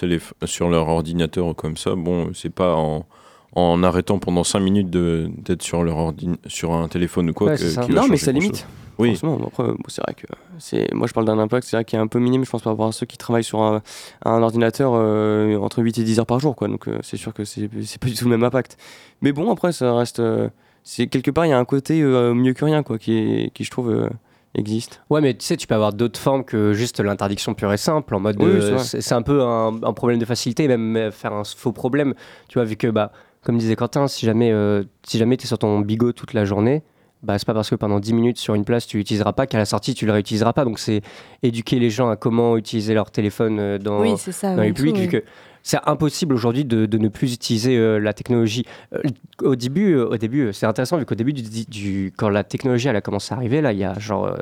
[0.43, 3.06] sur leur ordinateur ou comme ça, bon, c'est pas en,
[3.54, 7.52] en arrêtant pendant 5 minutes de- d'être sur, leur ordi- sur un téléphone ou quoi
[7.52, 8.66] Ouais, que, Non, mais ça limite.
[8.98, 9.18] Oui.
[9.24, 10.28] Après, bon, c'est vrai que
[10.60, 10.94] c'est.
[10.94, 12.74] Moi, je parle d'un impact, c'est vrai qu'il est un peu minime, je pense, par
[12.74, 13.82] rapport à ceux qui travaillent sur un,
[14.26, 16.68] un ordinateur euh, entre 8 et 10 heures par jour, quoi.
[16.68, 18.78] Donc, euh, c'est sûr que c'est c'est pas du tout le même impact.
[19.22, 20.20] Mais bon, après, ça reste.
[20.20, 20.50] euh,
[20.84, 23.54] c'est quelque part, il y a un côté euh, mieux que rien, quoi, qui, est-
[23.54, 24.10] qui je trouve euh,
[24.54, 25.02] existe.
[25.10, 28.14] Ouais, mais tu sais, tu peux avoir d'autres formes que juste l'interdiction pure et simple,
[28.14, 31.72] en mode Oui, c'est un peu un, un problème de facilité, même faire un faux
[31.72, 32.14] problème,
[32.50, 33.12] tu vois, vu que, bah,
[33.43, 36.45] comme disait Quentin, si jamais, euh, si jamais tu es sur ton bigot toute la
[36.45, 36.84] journée,
[37.23, 39.58] bah, c'est pas parce que pendant 10 minutes sur une place tu l'utiliseras pas qu'à
[39.60, 40.65] la sortie tu le réutiliseras pas.
[40.65, 41.01] Donc c'est
[41.43, 44.97] éduquer les gens à comment utiliser leur téléphone euh, dans, Oui, ça, dans les publics,
[44.97, 45.23] vu que
[45.63, 48.65] c'est impossible aujourd'hui de, de ne plus utiliser euh, la technologie.
[48.95, 49.01] Euh,
[49.43, 52.88] au début, euh, au début c'est intéressant vu qu'au début, du, du- quand la technologie
[52.88, 54.36] elle a commencé à arriver, là, il y a genre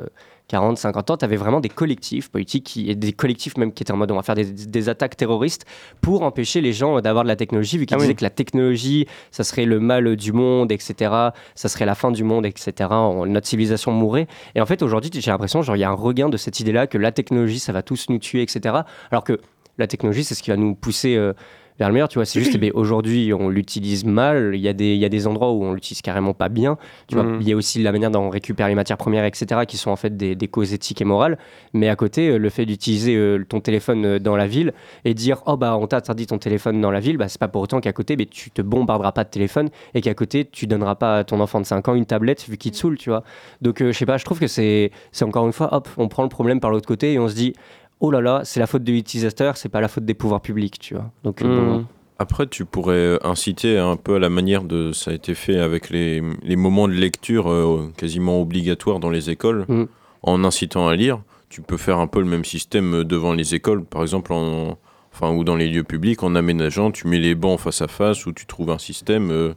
[0.50, 3.84] 40, 50 ans, tu avais vraiment des collectifs politiques qui, et des collectifs même qui
[3.84, 5.64] étaient en mode on va faire des, des attaques terroristes
[6.00, 8.06] pour empêcher les gens d'avoir de la technologie, vu qu'ils Ah oui.
[8.06, 11.12] disaient que la technologie, ça serait le mal du monde, etc.
[11.54, 12.88] Ça serait la fin du monde, etc.
[12.90, 14.26] On- notre civilisation mourrait.
[14.56, 16.88] Et en fait, aujourd'hui, j'ai l'impression, genre, il y a un regain de cette idée-là
[16.88, 18.74] que la technologie, ça va tous nous tuer, etc.
[19.12, 19.38] Alors que
[19.78, 21.32] la technologie, c'est ce qui va nous pousser euh,
[21.80, 22.26] vers le meilleur, tu vois.
[22.26, 24.52] C'est juste, eh ben, aujourd'hui, on l'utilise mal.
[24.54, 26.76] Il y, a des, il y a des endroits où on l'utilise carrément pas bien.
[27.08, 27.38] Tu vois, Mhm.
[27.40, 29.90] il y a aussi la manière dont on récupère les matières premières, etc., qui sont
[29.90, 31.38] en fait des, des causes éthiques et morales.
[31.72, 34.72] Mais à côté, euh, le fait d'utiliser euh, ton téléphone euh, dans la ville
[35.04, 37.48] et dire, oh bah, on t'a interdit ton téléphone dans la ville, bah, c'est pas
[37.48, 40.66] pour autant qu'à côté, ben, tu te bombarderas pas de téléphone et qu'à côté, tu
[40.66, 43.08] donneras pas à ton enfant de 5 ans une tablette vu qu'il te saoule, tu
[43.08, 43.24] vois.
[43.62, 46.08] Donc, euh, je sais pas, je trouve que c'est c'est encore une fois, hop, on
[46.08, 47.54] prend le problème par l'autre côté et on se dit,
[48.00, 50.78] oh là là, c'est la faute de l'utilisateur, c'est pas la faute des pouvoirs publics,
[50.78, 51.10] tu vois.
[51.24, 51.86] Donc, euh, bon,
[52.18, 55.90] Après, tu pourrais inciter un peu à la manière de ça a été fait avec
[55.90, 59.84] les, les moments de lecture euh, quasiment obligatoires dans les écoles, Mm.
[60.22, 61.22] en incitant à lire.
[61.48, 64.78] Tu peux faire un peu le même système devant les écoles, par exemple, en,
[65.12, 66.90] enfin, ou dans les lieux publics, en aménageant.
[66.92, 69.54] Tu mets les bancs face à face ou tu trouves un système euh,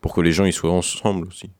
[0.00, 1.50] pour que les gens y soient ensemble aussi.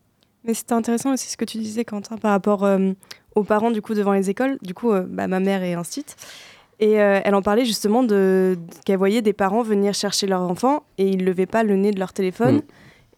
[0.44, 2.92] Mais c'était intéressant aussi ce que tu disais, Quentin, par rapport euh,
[3.34, 4.58] aux parents du coup devant les écoles.
[4.62, 6.16] Du coup, euh, bah, ma mère est instite.
[6.80, 10.40] Et euh, elle en parlait justement de, de- qu'elle voyait des parents venir chercher leur
[10.42, 12.56] enfant et ils ne levaient pas le nez de leur téléphone.
[12.56, 12.62] Mm.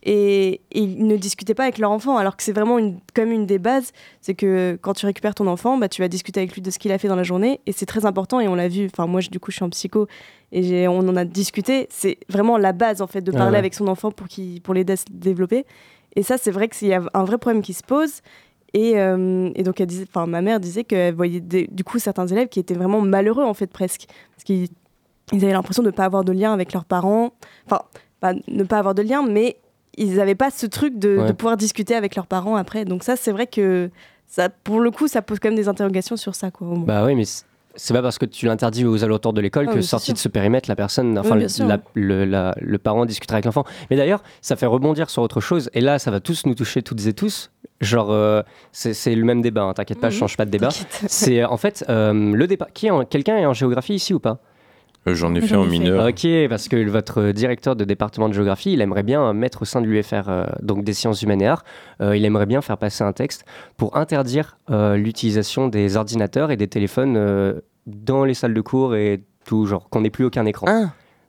[0.07, 3.33] Et, et ils ne discutaient pas avec leur enfant, alors que c'est vraiment une, comme
[3.33, 6.53] une des bases, c'est que quand tu récupères ton enfant, bah, tu vas discuter avec
[6.53, 8.55] lui de ce qu'il a fait dans la journée, et c'est très important, et on
[8.55, 10.07] l'a vu, enfin moi je- du coup je suis en psycho,
[10.53, 13.59] et on en a discuté, c'est vraiment la base en fait de Ah parler ouais.
[13.59, 14.27] avec son enfant pour,
[14.63, 15.65] pour l'aider à se développer.
[16.17, 18.21] Et ça c'est vrai qu'il y a un vrai problème qui se pose,
[18.75, 21.99] et, euh, et donc elle disait, enfin ma mère disait qu'elle voyait des- du coup
[21.99, 24.69] certains élèves qui étaient vraiment malheureux en fait presque, parce qu'ils
[25.33, 27.33] ils avaient l'impression de ne pas avoir de lien avec leurs parents,
[27.67, 27.81] enfin
[28.21, 29.57] pas ne pas avoir de lien, mais
[29.97, 31.27] ils n'avaient pas ce truc de, Ouais.
[31.29, 32.85] de pouvoir discuter avec leurs parents après.
[32.85, 33.91] Donc ça, c'est vrai que
[34.27, 36.51] ça, pour le coup, ça pose quand même des interrogations sur ça.
[36.51, 36.85] Quoi, au moins.
[36.85, 37.23] Bah oui, mais
[37.77, 40.15] c'est pas parce que tu l'interdis aux alentours de l'école Ah que sorti sûr.
[40.15, 41.67] de ce périmètre, la personne, enfin, Oui, bien le- sûr.
[41.67, 43.65] la- le, la- le parent discutera avec l'enfant.
[43.91, 46.83] Mais d'ailleurs, ça fait rebondir sur autre chose, et là, ça va tous nous toucher
[46.83, 47.51] toutes et tous.
[47.81, 50.21] Genre, euh, c'est le même débat, hein, t'inquiète pas, je Mhm.
[50.21, 50.69] change pas de débat.
[51.09, 52.69] C'est en fait euh, le débat.
[52.73, 54.39] Qui Quelqu'un est en géographie ici ou pas?
[55.07, 56.07] Euh, J'en ai fait en mineur.
[56.09, 59.83] Ok, parce que votre directeur de département de géographie, il aimerait bien mettre au sein
[59.83, 61.65] de l'UFR, euh, donc des sciences humaines et arts,
[62.01, 63.45] euh, il aimerait bien faire passer un texte
[63.77, 68.95] pour interdire euh, l'utilisation des ordinateurs et des téléphones euh, dans les salles de cours
[68.97, 70.67] et tout, genre qu'on n'ait plus aucun écran.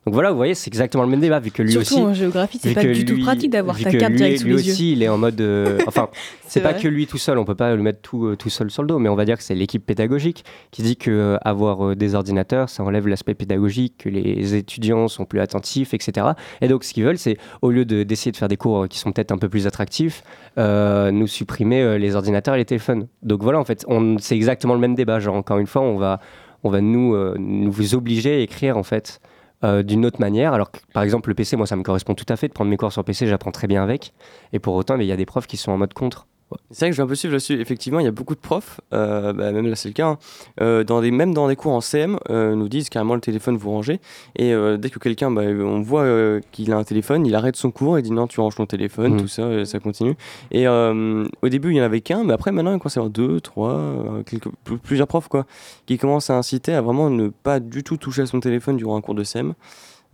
[0.05, 2.01] Donc voilà, vous voyez, c'est exactement le même débat, vu que lui Surtout aussi.
[2.03, 4.71] en géographie, c'est pas du tout pratique d'avoir ta carte directe sous lui les yeux.
[4.73, 5.41] aussi, il est en mode.
[5.41, 6.09] euh, enfin,
[6.47, 6.81] c'est pas vrai.
[6.83, 8.87] que lui tout seul, on peut pas le mettre tout, euh, tout seul sur le
[8.87, 11.95] dos, mais on va dire que c'est l'équipe pédagogique qui dit que euh, avoir euh,
[11.95, 16.27] des ordinateurs, ça enlève l'aspect pédagogique, que les étudiants sont plus attentifs, etc.
[16.61, 18.99] Et donc, ce qu'ils veulent, c'est au lieu de- d'essayer de faire des cours qui
[18.99, 20.21] sont peut-être un peu plus attractifs,
[20.59, 23.07] euh, nous supprimer euh, les ordinateurs et les téléphones.
[23.23, 25.19] Donc voilà, en fait, on- c'est exactement le même débat.
[25.19, 26.19] Genre, encore une fois, on va
[26.63, 29.19] on va nous, euh, nous vous obliger à écrire en fait
[29.63, 30.53] euh, d'une autre manière.
[30.53, 32.69] Alors que, par exemple, le PC, moi, ça me correspond tout à fait de prendre
[32.69, 34.13] mes cours sur PC, j'apprends très bien avec.
[34.53, 36.27] Et pour autant, il y a des profs qui sont en mode contre.
[36.71, 37.60] C'est vrai que je vais un peu suivre là-dessus.
[37.60, 40.17] Effectivement, il y a beaucoup de profs, euh, bah, même là c'est le cas, hein,
[40.62, 43.58] euh, dans des, même dans des cours en CM, euh, nous disent carrément le téléphone
[43.58, 43.99] vous rangez.
[44.36, 46.05] Et dès que quelqu'un, bah, on voit
[46.51, 49.13] qu'il a un téléphone, il arrête son cours et dit non, tu ranges ton téléphone,
[49.13, 49.21] Mhm.
[49.21, 50.15] tout ça, et ça continue.
[50.51, 53.01] Et au début, il y en avait qu'un, mais après, maintenant, il commence à y
[53.01, 54.49] avoir deux, trois, quelques-
[54.84, 55.45] plusieurs profs quoi,
[55.88, 58.95] qui commencent à inciter à vraiment ne pas du tout toucher à son téléphone durant
[58.97, 59.53] un cours de CM.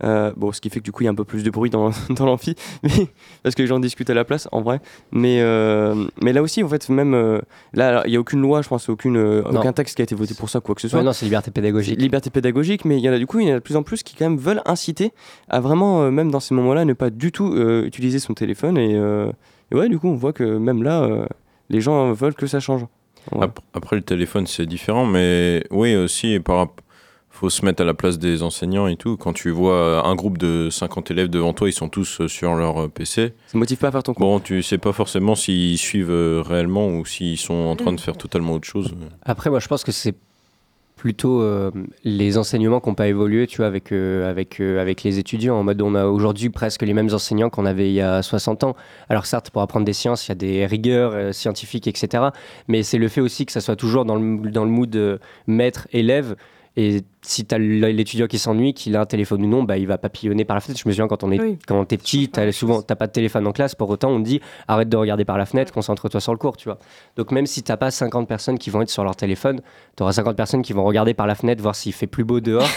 [0.04, 1.50] Euh, bon, ce qui fait que du coup il y a un peu plus de
[1.50, 3.08] bruit dans, dans l'amphi, mais-
[3.42, 4.80] parce que les gens discutent à la place en vrai.
[5.12, 7.40] Mais, euh, mais là aussi, en fait, même euh,
[7.72, 10.34] là, il n'y a aucune loi, je pense, aucune, aucun texte qui a été voté
[10.34, 10.98] pour ça, quoi que ce soit.
[10.98, 12.00] Ouais, non, c'est liberté pédagogique.
[12.00, 13.76] Liberté pédagogique, mais il y en a du coup, il y en a de plus
[13.76, 15.12] en plus qui quand même veulent inciter
[15.48, 18.78] à vraiment, euh, même dans ces moments-là, ne pas du tout euh, utiliser son téléphone.
[18.78, 19.30] Et, euh,
[19.70, 21.26] et ouais, du coup, on voit que même là, euh,
[21.70, 22.84] les gens veulent que ça change.
[23.30, 23.46] Ouais.
[23.72, 26.56] Après, le téléphone, c'est différent, mais oui, aussi, par
[27.42, 29.16] faut se mettre à la place des enseignants et tout.
[29.16, 32.54] Quand tu vois un groupe de 50 élèves devant toi, ils sont tous euh, sur
[32.54, 33.32] leur euh, PC.
[33.48, 34.24] Ça motive pas à faire ton cours.
[34.24, 38.00] Bon, tu sais pas forcément s'ils suivent euh, réellement ou s'ils sont en train de
[38.00, 38.94] faire totalement autre chose.
[39.24, 40.14] Après, moi, je pense que c'est
[41.02, 41.72] plutôt euh,
[42.04, 45.56] les enseignements qui n'ont pas évolué, tu vois, avec, euh, avec, euh, avec les étudiants.
[45.56, 48.62] En mode, on a aujourd'hui presque les mêmes enseignants qu'on avait il y a 60
[48.62, 48.76] ans.
[49.08, 52.26] Alors certes, pour apprendre des sciences, il y a des rigueurs euh, scientifiques, etc.
[52.68, 55.18] Mais c'est le fait aussi que ça soit toujours dans le, dans le mood euh,
[55.48, 56.36] maître-élève.
[56.76, 59.86] Et si tu as l'étudiant qui s'ennuie, qu'il a un téléphone ou non, bah, il
[59.86, 60.80] va papillonner par la fenêtre.
[60.82, 61.58] Je me souviens quand on est Oui.
[61.66, 63.74] quand t'es petit, t'as souvent t'as pas de téléphone en classe.
[63.74, 66.56] Pour autant, on te dit arrête de regarder par la fenêtre, concentre-toi sur le cours,
[66.56, 66.78] tu vois.
[67.16, 69.60] Donc même si t'as pas 50 personnes qui vont être sur leur téléphone,
[69.96, 72.40] tu auras 50 personnes qui vont regarder par la fenêtre voir s'il fait plus beau
[72.40, 72.68] dehors.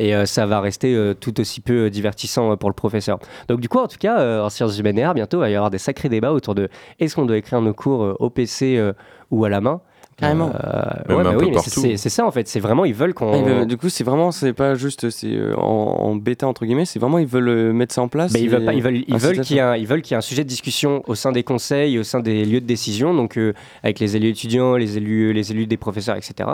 [0.00, 3.20] Et euh, ça va rester euh, tout aussi peu euh, divertissant pour le professeur.
[3.46, 5.54] Donc du coup, en tout cas, en sciences humaines et arts, bientôt, il va y
[5.54, 8.92] avoir des sacrés débats autour de est-ce qu'on doit écrire nos cours au PC
[9.30, 9.82] ou à la main?
[10.16, 10.52] Carrément.
[10.54, 11.58] Euh, ouais, bah oui, mais
[11.96, 12.46] c'est- ça en fait.
[12.46, 13.32] C'est vraiment, ils veulent qu'on.
[13.32, 15.62] Ah, veulent- du coup, c'est vraiment, c'est pas juste, c'est euh, en,
[16.02, 18.32] en bêta entre guillemets, c'est vraiment ils veulent euh, mettre ça en place.
[18.32, 20.12] Bah, ils veulent, pas- ils veulent, ils veulent qu'il y ait un, ils veulent qu'il
[20.12, 22.66] y ait un sujet de discussion au sein des conseils, au sein des lieux de
[22.66, 26.48] décision, donc euh, avec les élus étudiants, les élus, les élus des professeurs, etc.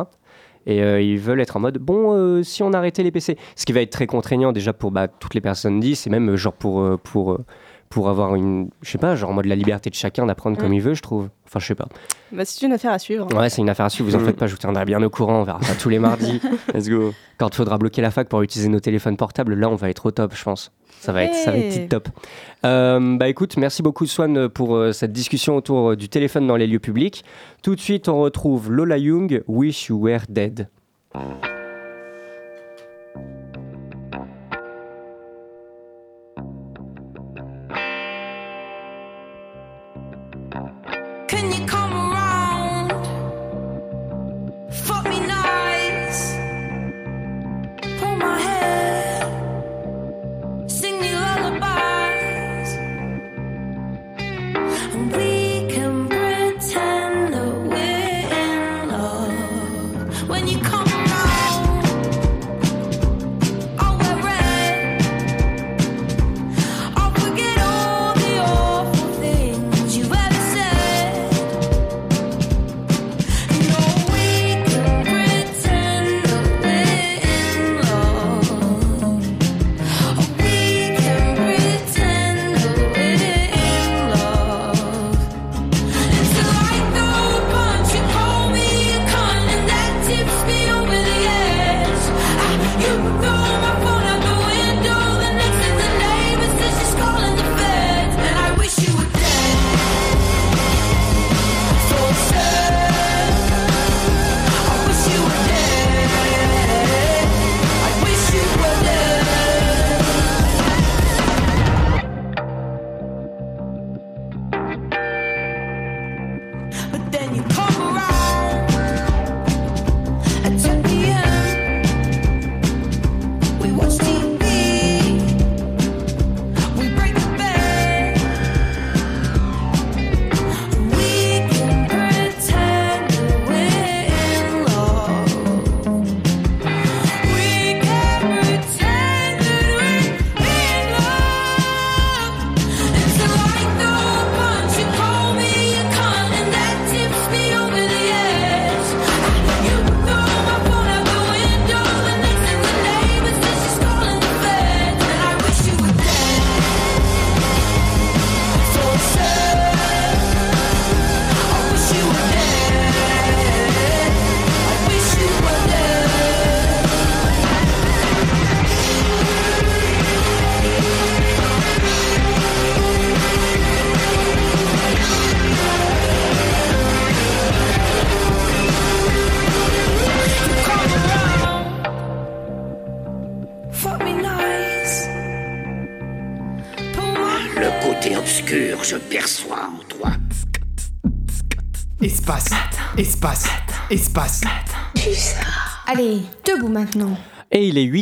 [0.67, 3.65] Et euh, ils veulent être en mode bon, euh, si on arrêtait les PC, ce
[3.67, 6.53] qui va être très contraignant déjà pour bah, toutes les personnes 10 et même genre
[6.53, 7.39] pour pour
[7.91, 10.71] pour avoir une, je sais pas, genre en mode la liberté de chacun d'apprendre comme
[10.71, 10.75] Mm.
[10.75, 11.29] il veut, je trouve.
[11.47, 11.89] Enfin, je sais pas.
[12.31, 13.27] Bah, c'est une affaire à suivre.
[13.37, 15.11] Ouais, c'est une affaire à suivre, vous en faites pas, je vous tiendrai bien au
[15.11, 16.41] courant, on verra ça tous les mardis.
[16.75, 17.13] Let's go.
[17.39, 20.07] Quand il faudra bloquer la fac pour utiliser nos téléphones portables, là on va être
[20.07, 20.71] au top, je pense.
[21.01, 22.09] Ça va être, ça va être top.
[22.65, 26.57] Euh, bah écoute, merci beaucoup Swan pour euh, cette discussion autour euh, du téléphone dans
[26.57, 27.25] les lieux publics.
[27.63, 30.69] Tout de suite, on retrouve Lola Young, Wish You Were Dead.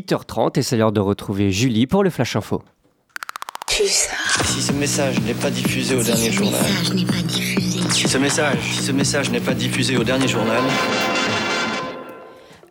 [0.08, 2.62] 8h30 et c'est l'heure de retrouver Julie pour le Flash Info.
[3.68, 6.64] Si ce message n'est pas diffusé au dernier journal.
[7.90, 10.62] Si ce message, si ce message n'est pas diffusé au dernier journal.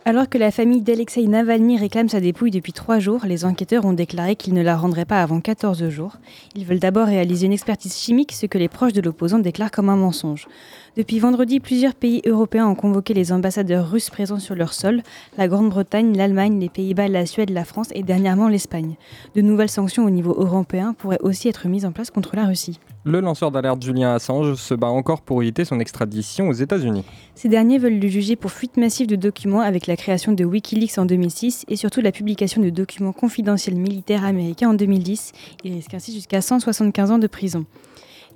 [0.09, 3.91] Alors que la famille d'Alexei Navalny réclame sa dépouille depuis trois jours, les enquêteurs ont
[3.91, 6.15] déclaré qu'ils ne la rendraient pas avant 14 jours.
[6.55, 9.89] Ils veulent d'abord réaliser une expertise chimique, ce que les proches de l'opposant déclarent comme
[9.89, 10.47] un mensonge.
[10.95, 15.01] Depuis vendredi, plusieurs pays européens ont convoqué les ambassadeurs russes présents sur leur sol,
[15.37, 18.95] la Grande-Bretagne, l'Allemagne, les Pays-Bas, la Suède, la France et dernièrement l'Espagne.
[19.35, 22.79] De nouvelles sanctions au niveau européen pourraient aussi être mises en place contre la Russie.
[23.07, 27.05] Le lanceur d'alerte Julien Assange se bat encore pour éviter son extradition aux États-Unis.
[27.35, 30.97] Ces derniers veulent le juger pour fuite massive de documents avec la création de Wikileaks
[30.97, 35.31] en 2006 et surtout la publication de documents confidentiels militaires américains en 2010.
[35.63, 37.65] Il risque ainsi jusqu'à 175 ans de prison.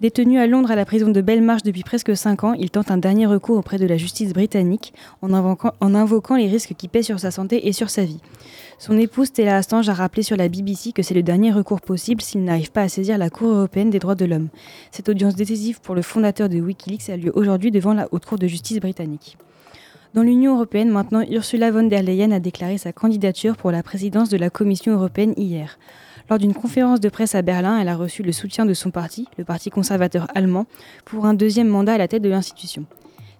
[0.01, 2.97] Détenu à Londres à la prison de Belmarsh depuis presque 5 ans, il tente un
[2.97, 7.29] dernier recours auprès de la justice britannique en invoquant, les risques qui pèsent sur sa
[7.29, 8.19] santé et sur sa vie.
[8.79, 12.23] Son épouse Stella Assange a rappelé sur la BBC que c'est le dernier recours possible
[12.23, 14.47] s'il n'arrive pas à saisir la Cour européenne des droits de l'homme.
[14.89, 18.39] Cette audience décisive pour le fondateur de Wikileaks a lieu aujourd'hui devant la Haute Cour
[18.39, 19.37] de justice britannique.
[20.15, 24.29] Dans l'Union européenne, maintenant, Ursula von der Leyen a déclaré sa candidature pour la présidence
[24.29, 25.77] de la Commission européenne hier.
[26.31, 29.27] Lors d'une conférence de presse à Berlin, elle a reçu le soutien de son parti,
[29.37, 30.65] le Parti conservateur allemand,
[31.03, 32.85] pour un deuxième mandat à la tête de l'institution.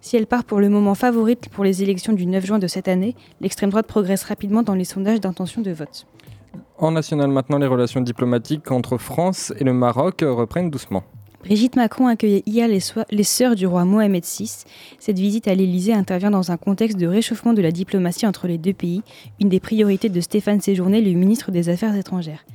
[0.01, 2.89] Si elle part pour le moment favorite pour les élections du 9 juin de cette
[2.89, 6.05] année, l'extrême droite progresse rapidement dans les sondages d'intention de vote.
[6.79, 11.03] En national maintenant, les relations diplomatiques entre France et le Maroc reprennent doucement.
[11.45, 14.51] Brigitte Macron accueillait hier les, so- les sœurs du roi Mohamed VI.
[14.99, 18.57] Cette visite à l'Élysée intervient dans un contexte de réchauffement de la diplomatie entre les
[18.57, 19.01] deux pays,
[19.39, 22.45] une des priorités de Stéphane Séjourné, le ministre des Affaires étrangères.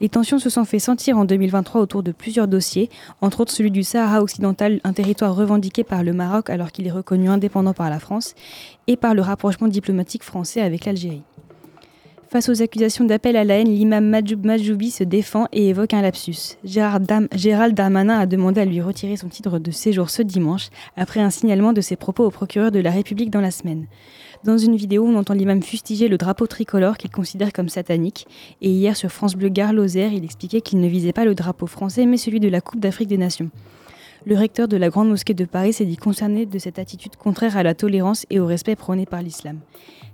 [0.00, 2.88] Les tensions se sont fait sentir en 2023 autour de plusieurs dossiers,
[3.20, 6.92] entre autres celui du Sahara occidental, un territoire revendiqué par le Maroc alors qu'il est
[6.92, 8.34] reconnu indépendant par la France,
[8.86, 11.22] et par le rapprochement diplomatique français avec l'Algérie.
[12.30, 16.00] Face aux accusations d'appel à la haine, l'imam Majoub Majoubi se défend et évoque un
[16.00, 16.56] lapsus.
[16.64, 21.30] Gérald Darmanin a demandé à lui retirer son titre de séjour ce dimanche, après un
[21.30, 23.86] signalement de ses propos au procureur de la République dans la semaine.
[24.42, 28.26] Dans une vidéo, on entend l'imam fustiger le drapeau tricolore qu'il considère comme satanique.
[28.62, 32.06] Et hier, sur France Bleu Gare il expliquait qu'il ne visait pas le drapeau français,
[32.06, 33.50] mais celui de la Coupe d'Afrique des Nations.
[34.24, 37.58] Le recteur de la Grande Mosquée de Paris s'est dit concerné de cette attitude contraire
[37.58, 39.58] à la tolérance et au respect prôné par l'islam.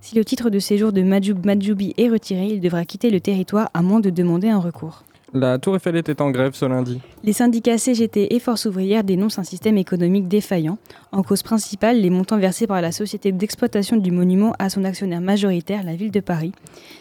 [0.01, 3.71] Si le titre de séjour de Majoub Majoubi est retiré, il devra quitter le territoire
[3.75, 5.05] à moins de demander un recours.
[5.39, 6.99] La Tour Eiffel était en grève ce lundi.
[7.23, 10.79] Les syndicats CGT et Force ouvrière dénoncent un système économique défaillant.
[11.13, 15.21] En cause principale, les montants versés par la société d'exploitation du monument à son actionnaire
[15.21, 16.53] majoritaire, la ville de Paris.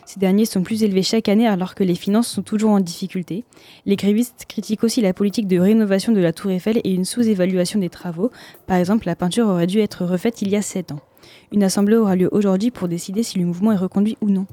[0.06, 3.46] Ces derniers sont plus élevés chaque année alors que les finances sont toujours en difficulté.
[3.86, 7.80] Les grévistes critiquent aussi la politique de rénovation de la Tour Eiffel et une sous-évaluation
[7.80, 8.32] des travaux.
[8.68, 11.00] Par exemple, la peinture aurait dû être refaite il y a 7 ans.
[11.54, 14.46] Une assemblée aura lieu aujourd'hui pour décider si le mouvement est reconduit ou non.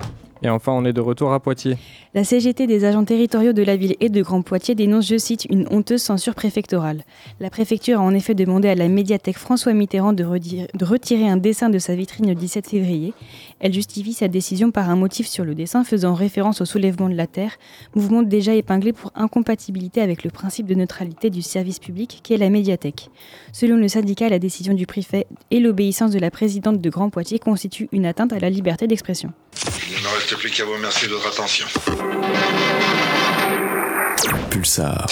[0.44, 1.76] Et enfin, on est de retour à Poitiers.
[2.14, 5.46] La CGT des agents territoriaux de la ville et de Grand Poitiers dénonce, je cite,
[5.48, 7.04] une honteuse censure préfectorale.
[7.40, 11.70] La préfecture a en effet demandé à la médiathèque François Mitterrand de, retirer un dessin
[11.70, 13.14] de sa vitrine le 17 février.
[13.60, 17.14] Elle justifie sa décision par un motif sur le dessin faisant référence au soulèvement de
[17.14, 17.56] la Terre,
[17.94, 22.50] mouvement déjà épinglé pour incompatibilité avec le principe de neutralité du service public qu'est la
[22.50, 23.10] médiathèque.
[23.52, 27.38] Selon le syndicat, la décision du préfet et l'obéissance de la présidente de Grand Poitiers
[27.38, 29.32] constituent une atteinte à la liberté d'expression.
[29.88, 31.66] Il ne me reste plus qu'à vous remercier de votre attention.
[34.50, 35.06] Pulsar.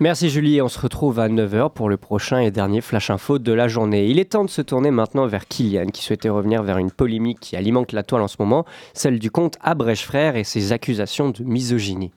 [0.00, 3.38] Merci Julie et on se retrouve à 9h pour le prochain et dernier Flash Info
[3.38, 4.06] de la journée.
[4.06, 7.38] Il est temps de se tourner maintenant vers Kylian qui souhaitait revenir vers une polémique
[7.40, 11.30] qui alimente la toile en ce moment, celle du compte Abrège Frère et ses accusations
[11.30, 12.10] de misogynie.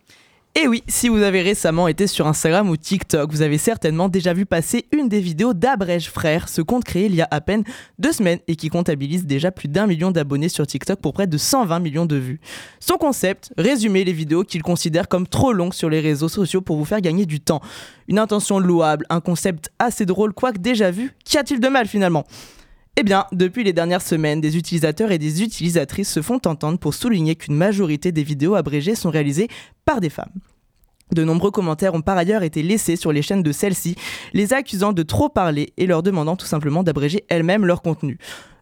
[0.60, 4.34] Et oui, si vous avez récemment été sur Instagram ou TikTok, vous avez certainement déjà
[4.34, 7.64] vu passer une des vidéos d'Abrège Frères, ce compte créé il y a à peine
[8.00, 11.38] deux semaines et qui comptabilise déjà plus d'un million d'abonnés sur TikTok pour près de
[11.38, 12.40] 120 millions de vues.
[12.80, 16.78] Son concept, résumer les vidéos qu'il considère comme trop longues sur les réseaux sociaux pour
[16.78, 17.62] vous faire gagner du temps.
[18.08, 22.26] Une intention louable, un concept assez drôle, quoique déjà vu, qu'y a-t-il de mal finalement?
[23.00, 26.96] Eh bien, depuis les dernières semaines, des utilisateurs et des utilisatrices se font entendre pour
[26.96, 29.50] souligner qu'une majorité des vidéos abrégées sont réalisées
[29.86, 30.34] par des femmes.
[31.12, 33.96] De nombreux commentaires ont par ailleurs été laissés sur les chaînes de celles-ci,
[34.34, 38.18] les accusant de trop parler et leur demandant tout simplement d'abréger elles-mêmes leur contenu.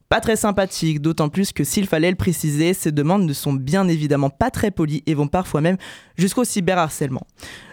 [0.08, 3.88] Pas très sympathique, d'autant plus que s'il fallait le préciser, ces demandes ne sont bien
[3.88, 5.78] évidemment pas très polies et vont parfois même
[6.16, 7.26] jusqu'au cyberharcèlement.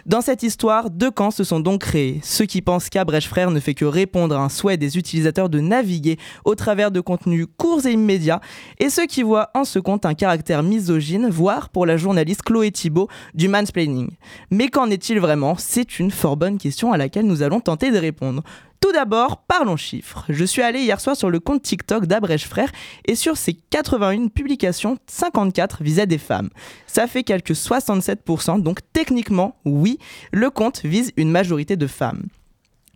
[0.07, 2.21] Dans cette histoire, deux camps se sont donc créés.
[2.25, 5.61] Ceux qui pensent qu'Abrèche Frère ne fait que répondre à un souhait des utilisateurs de
[5.61, 6.17] naviguer
[6.47, 8.41] au travers de contenus courts et immédiats,
[8.81, 12.71] et ceux qui voient en ce compte un caractère misogyne, voire pour la journaliste Chloé
[12.73, 14.09] Thibault du mansplaining.
[14.51, 15.55] Mais qu'en est-il vraiment?
[15.59, 18.43] C'est une fort bonne question à laquelle nous allons tenter de répondre.
[18.83, 20.25] Tout d'abord, parlons chiffres.
[20.29, 22.73] Je suis allé hier soir sur le compte TikTok d'Abrèche Frère
[23.07, 26.51] et sur ces 81 publications, 54 visaient des femmes.
[26.89, 30.01] Ça fait quelques 67%, donc techniquement, oui,
[30.33, 32.25] le compte vise une majorité de femmes.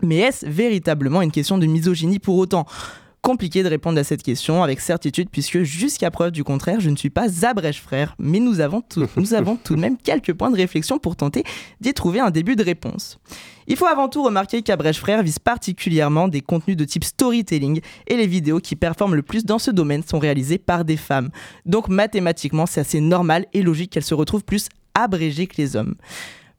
[0.02, 2.66] Mais est-ce véritablement une question de misogynie pour autant?
[3.26, 6.94] Compliqué de répondre à cette question avec certitude puisque jusqu'à preuve du contraire, je ne
[6.94, 10.52] suis pas Abrèche frère, mais nous avons, tout, nous avons tout de même quelques points
[10.52, 11.42] de réflexion pour tenter
[11.80, 13.18] d'y trouver un début de réponse.
[13.66, 18.16] Il faut avant tout remarquer qu'Abrèche Frères vise particulièrement des contenus de type storytelling et
[18.16, 21.30] les vidéos qui performent le plus dans ce domaine sont réalisées par des femmes.
[21.64, 25.96] Donc mathématiquement, c'est assez normal et logique qu'elles se retrouvent plus abrégées que les hommes.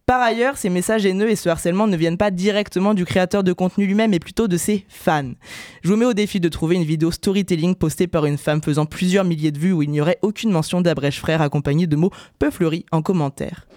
[0.08, 3.52] Par ailleurs, ces messages haineux et ce harcèlement ne viennent pas directement du créateur de
[3.52, 5.34] contenu lui-même, mais plutôt de ses fans.
[5.84, 8.86] Je vous mets au défi de trouver une vidéo storytelling postée par une femme faisant
[8.86, 12.14] plusieurs milliers de vues où il n'y aurait aucune mention d'Abrèche Frère accompagnée de mots
[12.40, 13.68] peu fleuris en commentaire.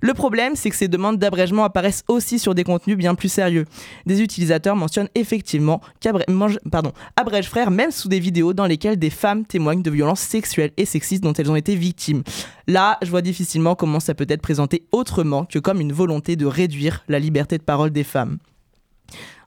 [0.00, 3.64] Le problème, c'est que ces demandes d'abrègement apparaissent aussi sur des contenus bien plus sérieux.
[4.04, 9.82] Des utilisateurs mentionnent effectivement qu'Abrège Frère même sous des vidéos dans lesquelles des femmes témoignent
[9.82, 12.22] de violences sexuelles et sexistes dont elles ont été victimes.
[12.66, 16.46] Là, je vois difficilement comment ça peut être présenté autrement que comme une volonté de
[16.46, 18.38] réduire la liberté de parole des femmes.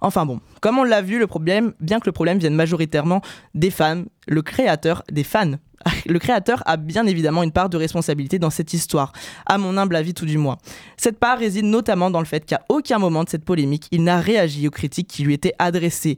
[0.01, 3.21] Enfin bon, comme on l'a vu, le problème, bien que le problème vienne majoritairement
[3.53, 5.55] des femmes, le créateur, des fans
[6.05, 9.11] le créateur a bien évidemment une part de responsabilité dans cette histoire,
[9.45, 10.57] à mon humble avis tout du moins.
[10.97, 14.19] Cette part réside notamment dans le fait qu'à aucun moment de cette polémique, il n'a
[14.19, 16.17] réagi aux critiques qui lui étaient adressées.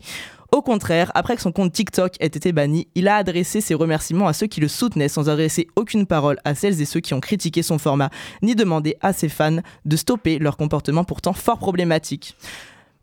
[0.54, 4.28] Au contraire, après que son compte TikTok ait été banni, il a adressé ses remerciements
[4.28, 7.22] à ceux qui le soutenaient sans adresser aucune parole à celles et ceux qui ont
[7.22, 8.10] critiqué son format,
[8.42, 12.36] ni demander à ses fans de stopper leur comportement pourtant fort problématique.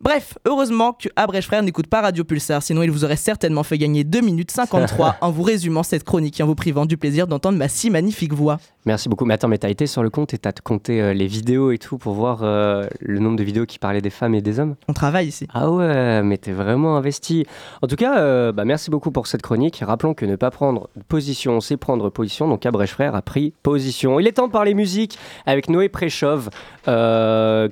[0.01, 1.09] Bref, heureusement que
[1.43, 5.17] Frère n'écoute pas Radio Pulsar, sinon il vous aurait certainement fait gagner 2 minutes 53
[5.21, 8.33] en vous résumant cette chronique et en vous privant du plaisir d'entendre ma si magnifique
[8.33, 8.59] voix.
[8.89, 9.27] Merci beaucoup.
[9.27, 11.79] Mais attends, mais t'as été sur le compte et t'as compté euh, les vidéos et
[11.79, 14.77] tout pour voir euh, le nombre de vidéos qui parlaient des femmes et des hommes?
[14.89, 15.47] On travaille ici.
[15.53, 17.45] Ah ouais, mais t'es vraiment investi.
[17.83, 19.83] En tout cas, euh, bah, merci beaucoup pour cette chronique.
[19.85, 22.49] Rappelons que ne pas prendre position, c'est prendre position.
[22.49, 24.21] Donc Abrèche Frère a pris position.
[24.21, 26.49] Il est temps de parler musique avec Noé Préchov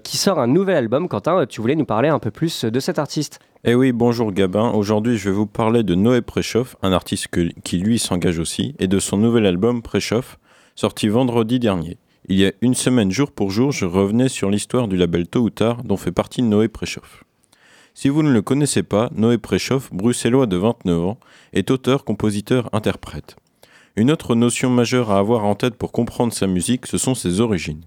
[0.02, 1.08] qui sort un nouvel album.
[1.08, 4.70] Quentin, tu voulais nous parler un peu plus de cet artiste eh oui, bonjour Gabin.
[4.70, 7.26] Aujourd'hui, je vais vous parler de Noé Préchoff, un artiste
[7.64, 10.38] qui lui s'engage aussi, et de son nouvel album Préchoff,
[10.76, 11.98] sorti vendredi dernier.
[12.28, 15.40] Il y a une semaine jour pour jour, je revenais sur l'histoire du label Tôt
[15.40, 17.24] ou Tard dont fait partie Noé Préchoff.
[17.92, 21.18] Si vous ne le connaissez pas, Noé Préchoff, bruxellois de 29 ans,
[21.52, 23.34] est auteur, compositeur, interprète.
[23.96, 27.40] Une autre notion majeure à avoir en tête pour comprendre sa musique, ce sont ses
[27.40, 27.82] origines.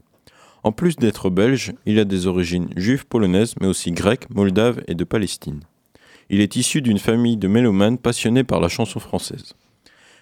[0.64, 4.95] En plus d'être belge, il a des origines juives polonaises, mais aussi grecques, moldaves et
[4.95, 5.62] de Palestine.
[6.30, 9.53] Il est issu d'une famille de mélomanes passionnés par la chanson française.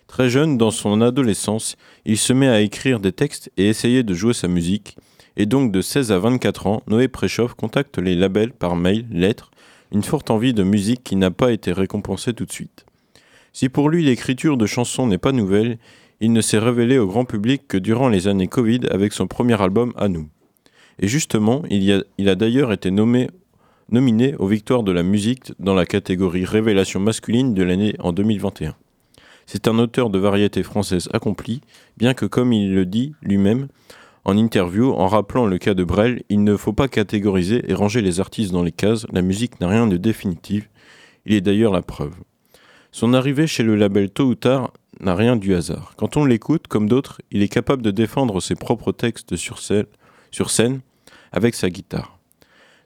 [0.07, 1.75] Très jeune, dans son adolescence,
[2.05, 4.95] il se met à écrire des textes et essayer de jouer sa musique,
[5.35, 9.51] et donc de 16 à 24 ans, Noé Préchoff contacte les labels par mail, lettres,
[9.91, 12.85] une forte envie de musique qui n'a pas été récompensée tout de suite.
[13.53, 15.77] Si pour lui l'écriture de chansons n'est pas nouvelle,
[16.19, 19.61] il ne s'est révélé au grand public que durant les années Covid avec son premier
[19.61, 20.27] album À nous.
[20.99, 23.29] Et justement, il, a, il a d'ailleurs été nommé,
[23.91, 28.75] nominé aux victoires de la musique dans la catégorie Révélation masculine de l'année en 2021.
[29.45, 31.61] C'est un auteur de variété française accompli,
[31.97, 33.67] bien que comme il le dit lui-même
[34.25, 38.01] en interview, en rappelant le cas de Brel, il ne faut pas catégoriser et ranger
[38.01, 40.69] les artistes dans les cases, la musique n'a rien de définitif,
[41.25, 42.13] il est d'ailleurs la preuve.
[42.91, 45.93] Son arrivée chez le label Tôt ou Tard n'a rien du hasard.
[45.97, 50.79] Quand on l'écoute, comme d'autres, il est capable de défendre ses propres textes sur scène,
[51.31, 52.17] avec sa guitare.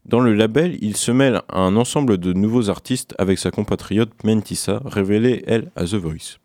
[0.05, 4.23] Dans le label, il se mêle à un ensemble de nouveaux artistes avec sa compatriote
[4.23, 6.39] Mentissa, révélée, elle, à The Voice.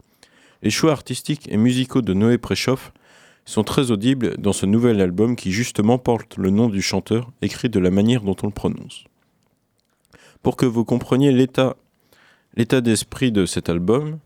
[0.63, 2.93] Les choix artistiques et musicaux de Noé Préchoff
[3.47, 7.71] sont très audibles dans ce nouvel album qui justement porte le nom du chanteur, écrit
[7.71, 9.05] de la manière dont on le prononce.
[10.43, 14.19] Pour que vous compreniez l'état d'esprit de cet album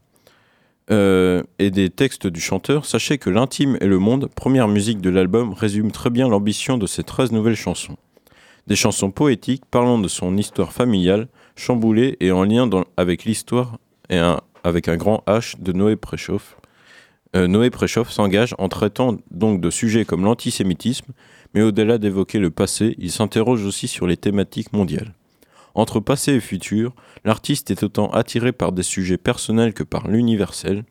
[0.91, 5.11] euh, et des textes du chanteur, sachez que L'intime et le monde, première musique de
[5.11, 7.97] l'album, résume très bien l'ambition de ces 13 nouvelles chansons.
[8.67, 13.79] Des chansons poétiques parlant de son histoire familiale, chamboulée et en lien avec l'histoire
[14.09, 16.57] et un, avec un grand H de Noé Préchoff.
[17.37, 21.13] Euh, Noé Préchoff s'engage en traitant donc de sujets comme l'antisémitisme,
[21.55, 25.15] mais au-delà d'évoquer le passé, il s'interroge aussi sur les thématiques mondiales.
[25.75, 26.95] Entre passé et futur,
[27.25, 30.85] l'artiste est autant attiré par des sujets personnels que par l'universel.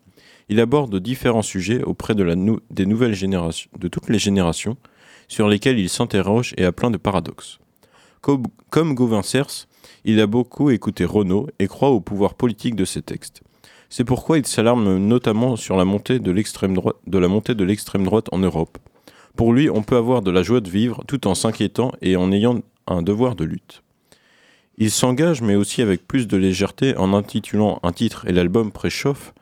[0.47, 2.23] Il aborde différents sujets auprès de,
[3.87, 4.77] toutes les générations,
[5.27, 7.59] sur lesquels il s'interroge et a plein de paradoxes.
[8.21, 9.21] Comme, comme Gauvin
[10.05, 13.41] il a beaucoup écouté Renaud et croit au pouvoir politique de ses textes.
[13.89, 18.77] C'est pourquoi il s'alarme notamment sur la montée de l'extrême droite en Europe.
[19.35, 22.31] Pour lui, on peut avoir de la joie de vivre tout en s'inquiétant et en
[22.31, 23.83] ayant un devoir de lutte.
[24.81, 29.33] Il s'engage, mais aussi avec plus de légèreté, en intitulant un titre et l'album préchauffe,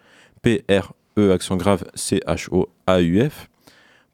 [0.41, 3.47] P-R-E accent grave C-H-O-A-U-F,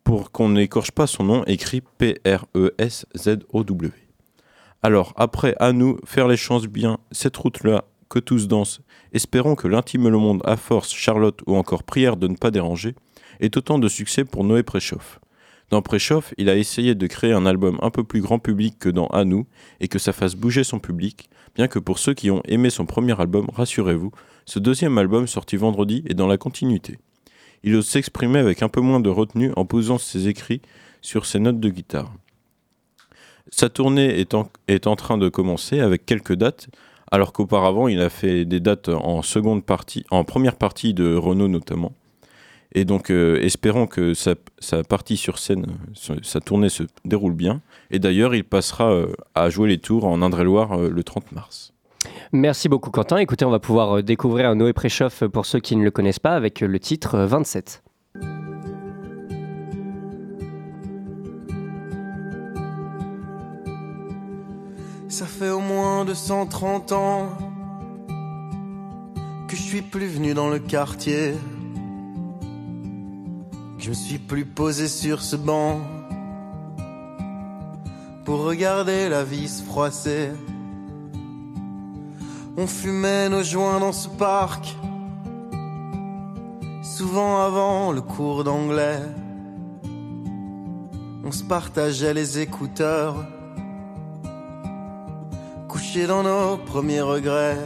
[0.03, 3.91] pour qu'on n'écorche pas son nom écrit P-R-E-S-Z-O-W.
[4.81, 8.81] Alors, après, à nous, faire les chances bien, cette route-là, que tous dansent,
[9.13, 12.95] espérons que l'intime le monde à force, Charlotte ou encore prière de ne pas déranger,
[13.39, 15.21] est autant de succès pour Noé Préchauffe.
[15.73, 18.89] Dans Préchauffe, il a essayé de créer un album un peu plus grand public que
[18.89, 19.47] dans À nous,
[19.79, 22.85] et que ça fasse bouger son public, bien que pour ceux qui ont aimé son
[22.85, 24.11] premier album, rassurez-vous,
[24.45, 26.99] ce deuxième album sorti vendredi est dans la continuité.
[27.63, 30.61] Il ose s'exprimer avec un peu moins de retenue en posant ses écrits
[31.01, 32.13] sur ses notes de guitare.
[33.49, 36.67] Sa tournée est en, train de commencer avec quelques dates,
[37.09, 41.93] alors qu'auparavant il a fait des dates en en première partie de Renault notamment.
[42.73, 45.67] Et donc euh, espérons que sa, sa partie sur scène,
[46.23, 47.61] sa, tournée se déroule bien.
[47.91, 51.73] Et d'ailleurs il passera euh, à jouer les tours en Indre-et-Loire euh, le 30 mars.
[52.31, 53.17] Merci beaucoup Quentin.
[53.17, 56.35] Écoutez, on va pouvoir découvrir un Noé Préchauffe pour ceux qui ne le connaissent pas
[56.35, 57.83] avec le titre euh, 27.
[65.09, 67.29] Ça fait au moins 230 ans
[69.47, 71.35] que je suis plus venu dans le quartier.
[73.83, 75.81] Je me suis plus posé sur ce banc
[78.23, 80.29] pour regarder la vie se froisser.
[82.55, 84.73] On fumait nos joints dans ce parc,
[86.81, 89.01] souvent avant le cours d'anglais.
[91.25, 93.25] On se partageait les écouteurs
[95.67, 97.59] couchés dans nos premiers regrets.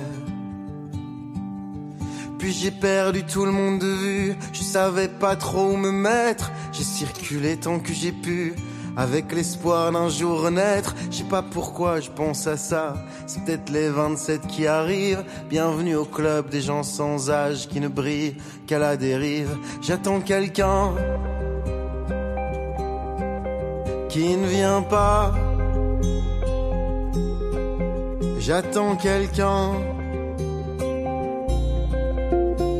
[2.40, 6.52] Puis j'ai perdu tout le monde de vue, je savais pas trop où me mettre.
[6.72, 8.54] J'ai circulé tant que j'ai pu,
[8.96, 10.96] avec l'espoir d'un jour renaître.
[11.10, 12.94] Je sais pas pourquoi je pense à ça,
[13.26, 15.24] c'est peut-être les 27 qui arrivent.
[15.50, 19.58] Bienvenue au club des gens sans âge qui ne brillent qu'à la dérive.
[19.82, 20.94] J'attends quelqu'un
[24.10, 25.34] qui ne vient pas.
[28.40, 29.74] J'attends quelqu'un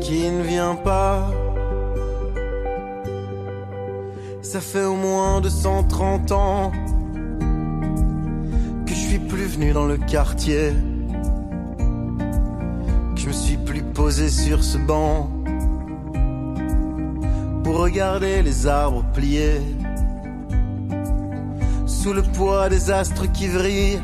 [0.08, 1.30] qui ne vient pas.
[4.40, 6.72] Ça fait au moins 230 ans
[8.86, 10.72] que je suis plus venu dans le quartier.
[13.14, 15.28] Que je me suis plus posé sur ce banc
[17.62, 19.60] pour regarder les arbres pliés
[21.84, 24.00] sous le poids des astres qui vrillent.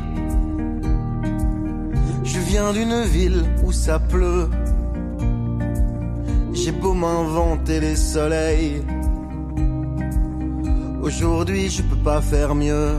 [2.23, 4.51] Je viens d'une ville où ça pleut.
[6.65, 8.81] J'ai beau m'inventer les soleils.
[11.03, 12.93] Aujourd'hui, je peux pas faire mieux.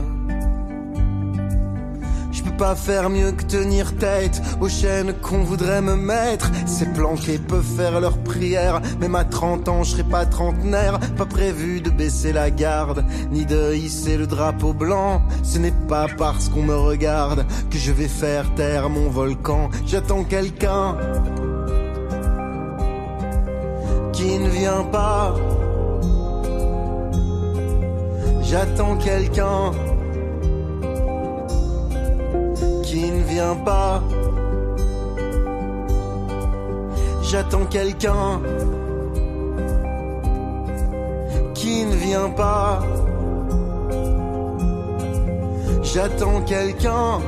[2.31, 6.49] Je peux pas faire mieux que tenir tête aux chaînes qu'on voudrait me mettre.
[6.65, 8.81] Ces planqués peuvent faire leur prière.
[9.01, 10.97] Même à 30 ans, je serai pas trentenaire.
[11.17, 15.21] Pas prévu de baisser la garde, ni de hisser le drapeau blanc.
[15.43, 19.69] Ce n'est pas parce qu'on me regarde que je vais faire taire mon volcan.
[19.85, 20.95] J'attends quelqu'un
[24.27, 25.33] qui ne vient pas.
[28.41, 29.71] J'attends quelqu'un
[32.83, 34.03] qui ne vient pas.
[37.21, 38.41] J'attends quelqu'un
[41.53, 42.79] qui ne vient pas.
[45.83, 47.21] J'attends quelqu'un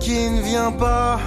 [0.00, 1.18] qui ne vient pas.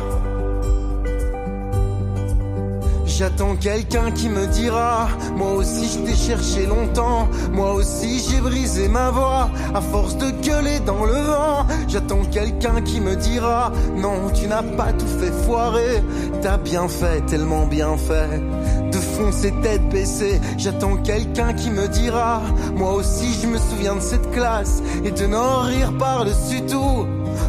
[3.20, 8.88] J'attends quelqu'un qui me dira Moi aussi je t'ai cherché longtemps Moi aussi j'ai brisé
[8.88, 14.30] ma voix À force de gueuler dans le vent J'attends quelqu'un qui me dira Non
[14.34, 16.02] tu n'as pas tout fait foirer
[16.42, 18.42] T'as bien fait, tellement bien fait
[18.90, 22.42] De foncer tête baissée J'attends quelqu'un qui me dira
[22.74, 27.06] Moi aussi je me souviens de cette classe Et de n'en rire par-dessus tout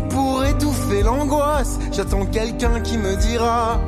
[0.09, 3.79] Pour étouffer l'angoisse J'attends quelqu'un qui me dira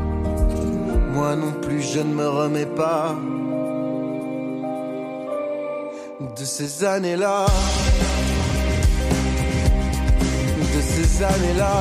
[1.12, 3.14] moi non plus je ne me remets pas
[6.36, 7.46] de ces années-là,
[10.74, 11.74] de ces années-là.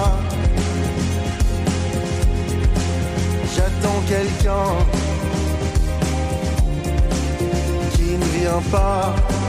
[3.56, 4.70] J'attends quelqu'un
[7.94, 9.41] qui ne vient pas.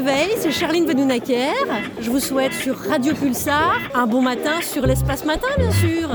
[0.00, 1.52] Réveil, c'est Charline Benounaker.
[2.00, 6.08] Je vous souhaite sur Radio Pulsar un bon matin sur l'espace matin, bien sûr.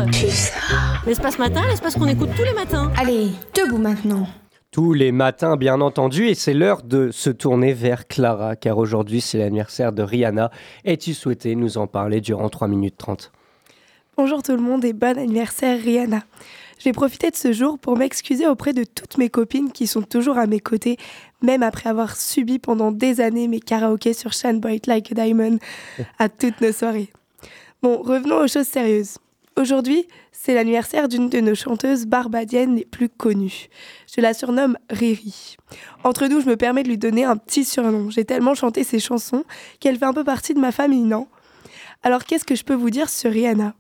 [1.06, 2.92] L'espace matin, l'espace qu'on écoute tous les matins.
[2.98, 4.28] Allez, debout maintenant.
[4.72, 9.22] Tous les matins, bien entendu, et c'est l'heure de se tourner vers Clara, car aujourd'hui
[9.22, 10.50] c'est l'anniversaire de Rihanna,
[10.84, 13.32] et tu souhaitais nous en parler durant 3 minutes 30.
[14.18, 16.22] Bonjour tout le monde et bon anniversaire Rihanna.
[16.86, 20.04] Je vais profiter de ce jour pour m'excuser auprès de toutes mes copines qui sont
[20.04, 20.98] toujours à mes côtés,
[21.42, 25.58] même après avoir subi pendant des années mes karaokés sur Shine Bright Like a Diamond
[26.20, 27.12] à toutes nos soirées.
[27.82, 29.18] Bon, revenons aux choses sérieuses.
[29.58, 33.68] Aujourd'hui, c'est l'anniversaire d'une de nos chanteuses barbadiennes les plus connues.
[34.16, 35.58] Je la surnomme Riri.
[36.04, 38.12] Entre nous, je me permets de lui donner un petit surnom.
[38.12, 39.44] J'ai tellement chanté ses chansons
[39.80, 41.30] qu'elle fait un peu partie de ma famille, non?
[42.04, 43.74] Alors qu'est-ce que je peux vous dire sur Rihanna?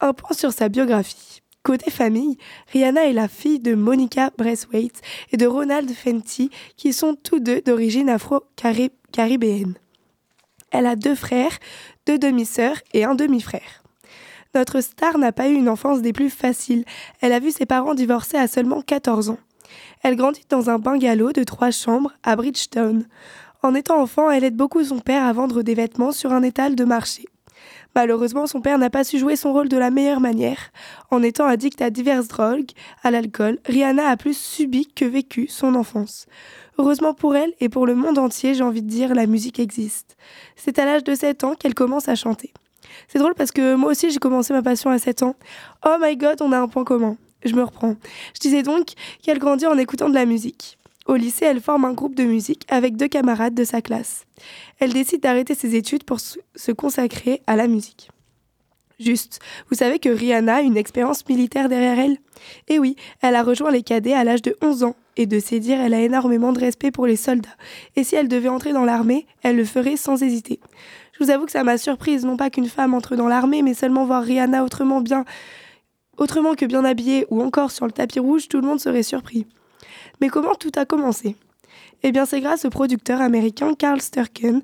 [0.00, 1.40] Un point sur sa biographie.
[1.66, 2.38] Côté famille,
[2.72, 5.02] Rihanna est la fille de Monica Braithwaite
[5.32, 9.74] et de Ronald Fenty, qui sont tous deux d'origine afro-caribéenne.
[10.70, 11.58] Elle a deux frères,
[12.06, 13.82] deux demi-sœurs et un demi-frère.
[14.54, 16.84] Notre star n'a pas eu une enfance des plus faciles.
[17.20, 19.38] Elle a vu ses parents divorcer à seulement 14 ans.
[20.04, 23.08] Elle grandit dans un bungalow de trois chambres à Bridgetown.
[23.64, 26.76] En étant enfant, elle aide beaucoup son père à vendre des vêtements sur un étal
[26.76, 27.24] de marché.
[27.96, 30.70] Malheureusement, son père n'a pas su jouer son rôle de la meilleure manière.
[31.10, 32.72] En étant addict à diverses drogues,
[33.02, 36.26] à l'alcool, Rihanna a plus subi que vécu son enfance.
[36.76, 40.18] Heureusement pour elle et pour le monde entier, j'ai envie de dire, la musique existe.
[40.56, 42.52] C'est à l'âge de 7 ans qu'elle commence à chanter.
[43.08, 45.34] C'est drôle parce que moi aussi j'ai commencé ma passion à 7 ans.
[45.86, 47.16] Oh my god, on a un point commun.
[47.46, 47.94] Je me reprends.
[48.34, 48.88] Je disais donc
[49.22, 50.75] qu'elle grandit en écoutant de la musique.
[51.06, 54.24] Au lycée, elle forme un groupe de musique avec deux camarades de sa classe.
[54.80, 58.10] Elle décide d'arrêter ses études pour se consacrer à la musique.
[58.98, 62.16] Juste, vous savez que Rihanna a une expérience militaire derrière elle?
[62.68, 65.60] Eh oui, elle a rejoint les cadets à l'âge de 11 ans, et de ses
[65.60, 67.56] dire, elle a énormément de respect pour les soldats.
[67.94, 70.60] Et si elle devait entrer dans l'armée, elle le ferait sans hésiter.
[71.12, 73.74] Je vous avoue que ça m'a surprise, non pas qu'une femme entre dans l'armée, mais
[73.74, 75.02] seulement voir Rihanna autrement
[76.16, 79.46] autrement que bien habillée ou encore sur le tapis rouge, tout le monde serait surpris.
[80.20, 81.36] Mais comment tout a commencé?
[82.02, 84.62] Eh bien, c'est grâce au producteur américain Carl Sturken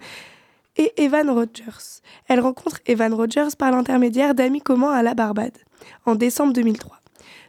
[0.77, 2.01] et Evan Rogers.
[2.29, 5.59] Elle rencontre Evan Rogers par l'intermédiaire d'amis communs à la Barbade,
[6.07, 6.99] en décembre 2003.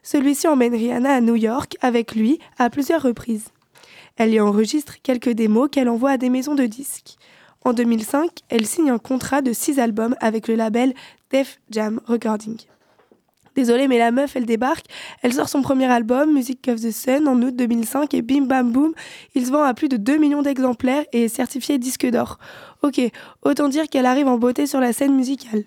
[0.03, 3.49] Celui-ci emmène Rihanna à New York avec lui à plusieurs reprises.
[4.17, 7.15] Elle y enregistre quelques démos qu'elle envoie à des maisons de disques.
[7.63, 10.93] En 2005, elle signe un contrat de six albums avec le label
[11.31, 12.57] Def Jam Recording.
[13.55, 14.85] Désolée, mais la meuf, elle débarque.
[15.21, 18.71] Elle sort son premier album, Music of the Sun, en août 2005, et bim bam
[18.71, 18.93] boum,
[19.35, 22.39] il se vend à plus de 2 millions d'exemplaires et est certifié disque d'or.
[22.81, 22.99] Ok,
[23.43, 25.63] autant dire qu'elle arrive en beauté sur la scène musicale.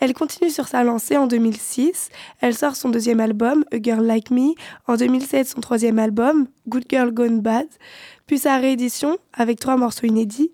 [0.00, 2.08] Elle continue sur sa lancée en 2006.
[2.40, 4.54] Elle sort son deuxième album, A Girl Like Me.
[4.86, 7.66] En 2007, son troisième album, Good Girl Gone Bad.
[8.26, 10.52] Puis sa réédition, avec trois morceaux inédits.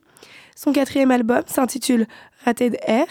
[0.56, 2.06] Son quatrième album s'intitule
[2.44, 3.06] Rated Air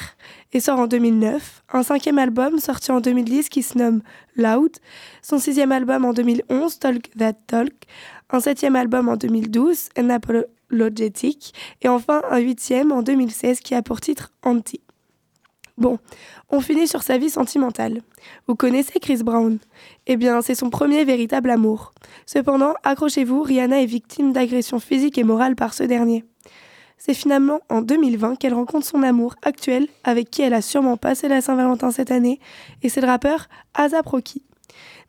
[0.56, 1.64] et sort en 2009.
[1.74, 4.02] Un cinquième album sorti en 2010 qui se nomme
[4.38, 4.72] Loud.
[5.22, 7.74] Son sixième album en 2011, Talk That Talk.
[8.30, 11.54] Un septième album en 2012, Unapologetic.
[11.82, 14.80] Et enfin un huitième en 2016 qui a pour titre Anti.
[15.78, 16.00] Bon,
[16.50, 18.00] on finit sur sa vie sentimentale.
[18.48, 19.60] Vous connaissez Chris Brown?
[20.08, 21.94] Eh bien, c'est son premier véritable amour.
[22.26, 26.24] Cependant, accrochez-vous, Rihanna est victime d'agressions physiques et morales par ce dernier.
[26.98, 31.28] C'est finalement en 2020 qu'elle rencontre son amour actuel, avec qui elle a sûrement passé
[31.28, 32.40] la Saint-Valentin cette année,
[32.82, 34.44] et c'est le rappeur ASAP Rocky.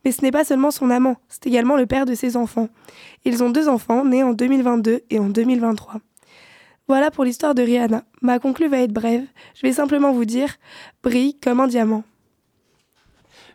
[0.05, 2.69] Mais ce n'est pas seulement son amant, c'est également le père de ses enfants.
[3.25, 6.01] Ils ont deux enfants, nés en 2022 et en 2023.
[6.87, 8.03] Voilà pour l'histoire de Rihanna.
[8.21, 9.25] Ma conclue va être brève.
[9.55, 10.55] Je vais simplement vous dire
[11.03, 12.03] brille comme un diamant.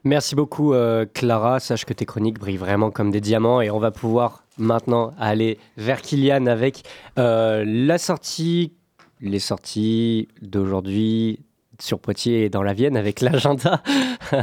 [0.04, 3.78] Merci beaucoup euh, Clara, sache que tes chroniques brillent vraiment comme des diamants et on
[3.78, 6.82] va pouvoir maintenant aller vers Kylian avec
[7.18, 8.72] euh, la sortie,
[9.20, 11.40] les sorties d'aujourd'hui
[11.80, 13.82] sur Poitiers et dans la Vienne avec l'agenda.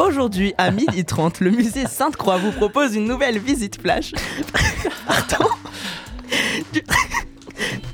[0.00, 4.12] Aujourd'hui, à 12h30, le musée Sainte-Croix vous propose une nouvelle visite flash.
[5.06, 5.48] Pardon?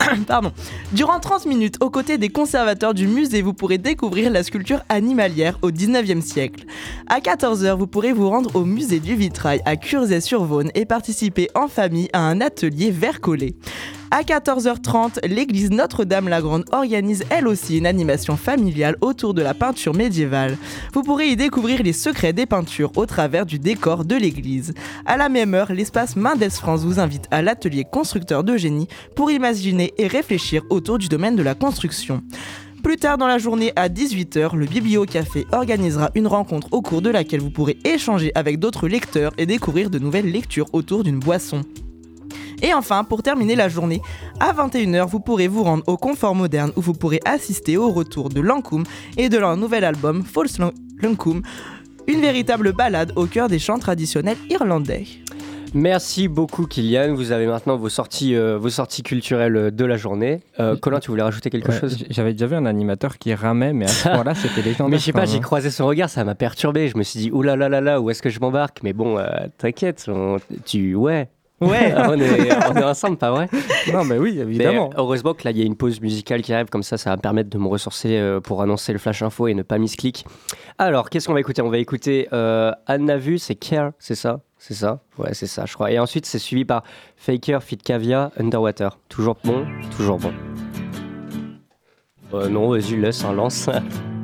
[0.26, 0.52] Pardon.
[0.92, 5.58] Durant 30 minutes, aux côtés des conservateurs du musée, vous pourrez découvrir la sculpture animalière
[5.62, 6.64] au 19e siècle.
[7.08, 11.68] À 14h, vous pourrez vous rendre au musée du vitrail à Curzay-sur-Vaune et participer en
[11.68, 13.54] famille à un atelier verre collé.
[14.12, 20.58] À 14h30, l'église Notre-Dame-la-Grande organise elle aussi une animation familiale autour de la peinture médiévale.
[20.92, 24.74] Vous pourrez y découvrir les secrets des peintures au travers du décor de l'église.
[25.06, 29.30] À la même heure, l'espace Mendes France vous invite à l'atelier constructeur de génie pour
[29.30, 32.20] imaginer et réfléchir autour du domaine de la construction.
[32.82, 37.10] Plus tard dans la journée à 18h, le Bibliocafé organisera une rencontre au cours de
[37.10, 41.62] laquelle vous pourrez échanger avec d'autres lecteurs et découvrir de nouvelles lectures autour d'une boisson.
[42.62, 44.00] Et enfin, pour terminer la journée,
[44.38, 48.28] à 21h, vous pourrez vous rendre au Confort Moderne où vous pourrez assister au retour
[48.28, 48.84] de Lankum
[49.16, 51.42] et de leur nouvel album False Lan- Lankum,
[52.06, 55.04] une véritable balade au cœur des chants traditionnels irlandais.
[55.72, 60.40] Merci beaucoup Kylian, vous avez maintenant vos sorties, euh, vos sorties culturelles de la journée.
[60.58, 63.72] Euh, Colin, tu voulais rajouter quelque Ouais, chose J'avais déjà vu un animateur qui ramait,
[63.72, 64.88] mais à ce moment-là, c'était légendaire.
[64.88, 65.42] Mais je sais pas, j'ai même.
[65.42, 66.88] croisé son regard, ça m'a perturbé.
[66.88, 68.78] Je me suis dit, oulala, là, là, là, où est-ce que je m'embarque?
[68.82, 69.24] Mais bon, euh,
[69.58, 70.96] t'inquiète, on- tu.
[70.96, 71.28] Ouais.
[71.60, 71.92] Ouais.
[71.94, 73.48] on, est, on est ensemble, pas vrai?
[73.92, 74.88] Non, mais oui, évidemment.
[74.88, 77.10] Mais, heureusement que là, il y a une pause musicale qui arrive, comme ça, ça
[77.10, 79.78] va me permettre de me ressourcer euh, pour annoncer le flash info et ne pas
[79.78, 80.24] misclick.
[80.78, 81.60] Alors, qu'est-ce qu'on va écouter?
[81.60, 84.40] On va écouter euh, Anna Vu, c'est Care, c'est ça?
[84.58, 85.00] C'est ça?
[85.18, 85.90] Ouais, c'est ça, je crois.
[85.90, 86.82] Et ensuite, c'est suivi par
[87.16, 88.98] Faker, Fit Cavia, Underwater.
[89.08, 90.32] Toujours bon Toujours bon.
[92.34, 93.68] Euh, non, vas-y, laisse, un lance.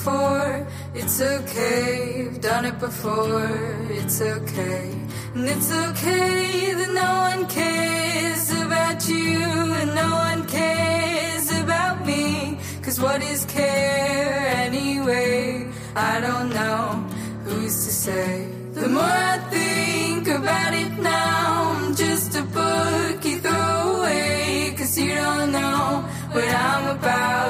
[0.00, 0.66] before.
[0.94, 3.46] It's okay, I've done it before.
[3.90, 4.88] It's okay.
[5.34, 9.42] And it's okay that no one cares about you
[9.80, 12.58] and no one cares about me.
[12.82, 15.68] Cause what is care anyway?
[15.94, 16.82] I don't know.
[17.44, 18.48] Who's to say?
[18.72, 24.74] The more I think about it now, I'm just a book you throw away.
[24.78, 27.40] Cause you don't know what I'm about.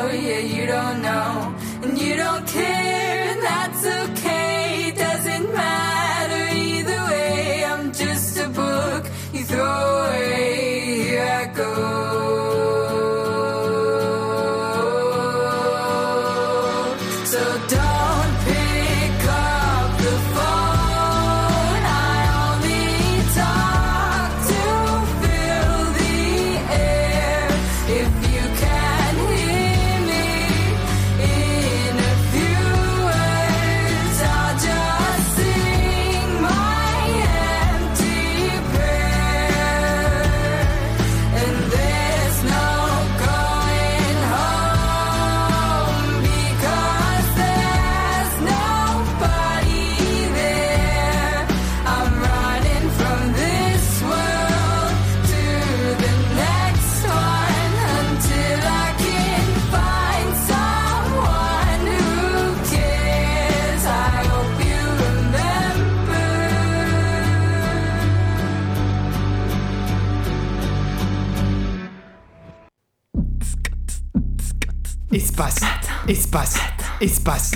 [75.41, 75.65] Espace.
[76.07, 76.59] Espace.
[77.01, 77.55] Espace.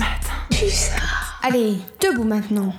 [1.43, 2.73] Allez, debout maintenant.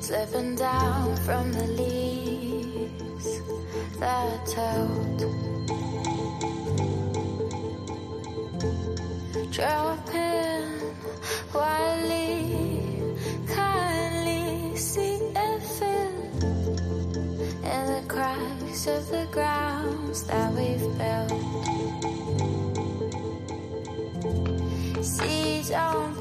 [0.00, 2.19] Slipping down from the leaves
[4.00, 5.18] that told,
[9.52, 10.96] dropping
[11.52, 13.14] wildly,
[13.46, 16.14] kindly see it fit
[17.62, 21.30] in the cracks of the grounds that we've built.
[25.04, 26.19] See, don't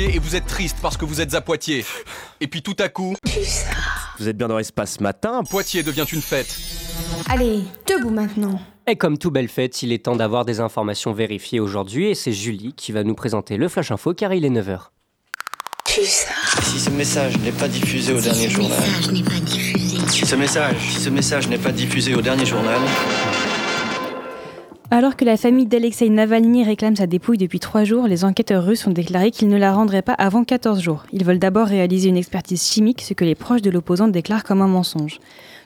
[0.00, 1.84] Poitiers et vous êtes triste parce que vous êtes à Poitiers.
[2.40, 3.16] Et puis tout à coup,
[4.18, 5.42] Vous êtes bien dans Espace Matin.
[5.48, 6.58] Poitiers devient une fête.
[7.28, 8.60] Allez, debout maintenant.
[8.86, 12.32] Et comme tout belle fête, il est temps d'avoir des informations vérifiées aujourd'hui et c'est
[12.32, 14.88] Julie qui va nous présenter le Flash Info car il est 9h.
[15.86, 18.78] Si ce message n'est pas diffusé au dernier journal.
[20.08, 22.78] Si ce message, si ce message n'est pas diffusé au dernier journal.
[24.92, 28.88] Alors que la famille d'Alexei Navalny réclame sa dépouille depuis trois jours, les enquêteurs russes
[28.88, 31.04] ont déclaré qu'ils ne la rendraient pas avant 14 jours.
[31.12, 34.62] Ils veulent d'abord réaliser une expertise chimique, ce que les proches de l'opposant déclarent comme
[34.62, 35.20] un mensonge.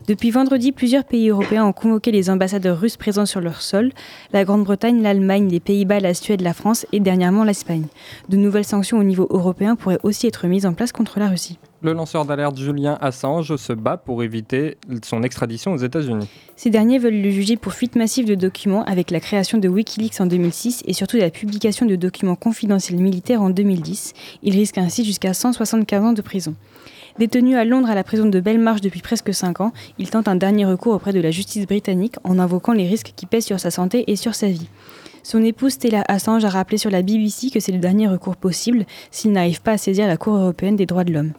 [0.07, 3.93] Depuis vendredi, plusieurs pays européens ont convoqué les ambassadeurs russes présents sur leur sol,
[4.35, 7.87] la Grande-Bretagne, l'Allemagne, les Pays-Bas, la Suède, la France et dernièrement l'Espagne.
[8.29, 11.59] De nouvelles sanctions au niveau européen pourraient aussi être mises en place contre la Russie.
[11.83, 16.29] Le lanceur d'alerte Julien Assange se bat pour éviter son extradition aux États-Unis.
[16.57, 20.21] Ces derniers veulent le juger pour fuite massive de documents avec la création de Wikileaks
[20.21, 24.15] en 2006 et surtout la publication de documents confidentiels militaires en 2010.
[24.43, 26.55] Il risque ainsi jusqu'à 175 ans de prison.
[27.19, 30.37] Détenu à Londres à la prison de Belmarsh depuis presque 5 ans, il tente un
[30.37, 33.71] dernier recours auprès de la justice britannique en invoquant les risques qui pèsent sur sa
[33.71, 34.69] santé et sur sa vie.
[35.25, 38.85] Son épouse Stella Assange a rappelé sur la BBC que c'est le dernier recours possible
[39.11, 41.33] s'il n'arrive pas à saisir la Cour européenne des droits de l'homme.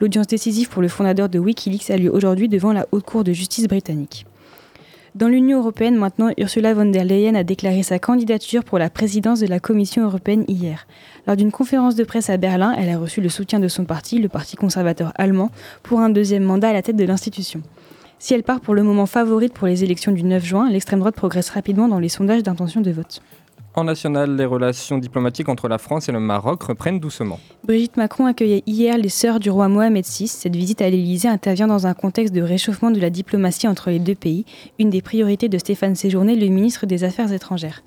[0.00, 3.32] L'audience décisive pour le fondateur de Wikileaks a lieu aujourd'hui devant la Haute Cour de
[3.32, 4.26] justice britannique.
[5.16, 9.40] Dans l'Union européenne, maintenant, Ursula von der Leyen a déclaré sa candidature pour la présidence
[9.40, 10.86] de la Commission européenne hier.
[11.26, 14.18] Lors d'une conférence de presse à Berlin, elle a reçu le soutien de son parti,
[14.18, 15.50] le Parti conservateur allemand,
[15.82, 17.60] pour un deuxième mandat à la tête de l'institution.
[18.22, 21.16] Si elle part pour le moment favorite pour les élections du 9 juin, l'extrême droite
[21.16, 23.20] progresse rapidement dans les sondages d'intention de vote.
[23.74, 27.40] En national, les relations diplomatiques entre la France et le Maroc reprennent doucement.
[27.64, 30.28] Brigitte Macron accueillait hier les sœurs du roi Mohamed VI.
[30.28, 33.98] Cette visite à l'Élysée intervient dans un contexte de réchauffement de la diplomatie entre les
[33.98, 34.44] deux pays,
[34.78, 37.82] une des priorités de Stéphane Séjourné, le ministre des Affaires étrangères.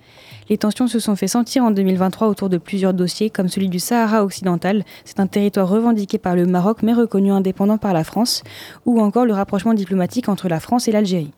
[0.48, 3.80] Les tensions se sont fait sentir en 2023 autour de plusieurs dossiers, comme celui du
[3.80, 4.84] Sahara occidental.
[5.04, 8.44] C'est un territoire revendiqué par le Maroc mais reconnu indépendant par la France,
[8.86, 11.32] ou encore le rapprochement diplomatique entre la France et l'Algérie.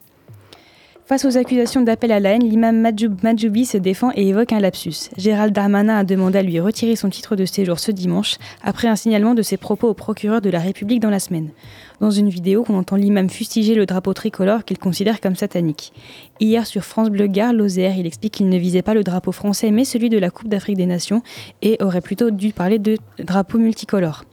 [1.08, 4.60] Face aux accusations d'appel à la haine, l'imam Madjoub Madjoubi se défend et évoque un
[4.60, 5.10] lapsus.
[5.16, 8.98] Gérald Darmanin a demandé à lui retirer son titre de séjour ce dimanche, après un
[8.98, 11.52] signalement de ses propos au procureur de la République dans la semaine.
[12.00, 15.94] Dans une vidéo, on entend l'imam fustiger le drapeau tricolore qu'il considère comme satanique.
[16.40, 19.72] Hier, sur France Bleu Gare, Lozère, il explique qu'il ne visait pas le drapeau français,
[19.72, 21.24] mais celui de la Coupe d'Afrique des Nations,
[21.64, 24.26] et aurait plutôt dû parler de drapeau multicolore.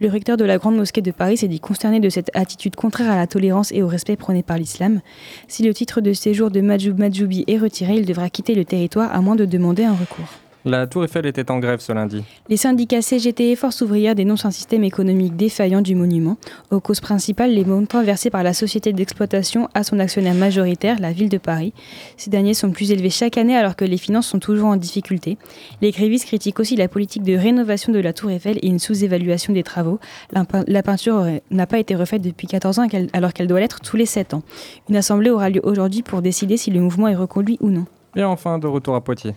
[0.00, 3.10] Le recteur de la Grande Mosquée de Paris s'est dit consterné de cette attitude contraire
[3.10, 5.00] à la tolérance et au respect prôné par l'islam.
[5.48, 9.14] Si le titre de séjour de Madjoub Madjoubi est retiré, il devra quitter le territoire
[9.14, 10.41] à moins de demander un recours.
[10.64, 12.22] La Tour Eiffel était en grève ce lundi.
[12.48, 16.36] Les syndicats CGT et Force ouvrière dénoncent un système économique défaillant du monument.
[16.70, 21.10] Aux causes principales, les montants versés par la société d'exploitation à son actionnaire majoritaire, la
[21.10, 21.72] ville de Paris.
[22.16, 25.36] Ces derniers sont plus élevés chaque année alors que les finances sont toujours en difficulté.
[25.80, 29.52] Les grévistes critiquent aussi la politique de rénovation de la Tour Eiffel et une sous-évaluation
[29.52, 29.98] des travaux.
[30.32, 34.06] La, peinture n'a pas été refaite depuis 14 ans alors qu'elle doit l'être tous les
[34.06, 34.42] 7 ans.
[34.88, 37.86] Une assemblée aura lieu aujourd'hui pour décider si le mouvement est reconduit ou non.
[38.14, 39.34] Et enfin, de retour à Poitiers.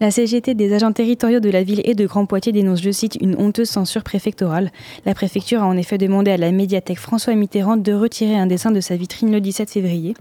[0.00, 3.16] La CGT des agents territoriaux de la ville et de Grand Poitiers dénonce, je cite,
[3.20, 4.70] une honteuse censure préfectorale.
[5.06, 8.70] La préfecture a en effet demandé à la médiathèque François Mitterrand de retirer un dessin
[8.70, 10.14] de sa vitrine le 17 février.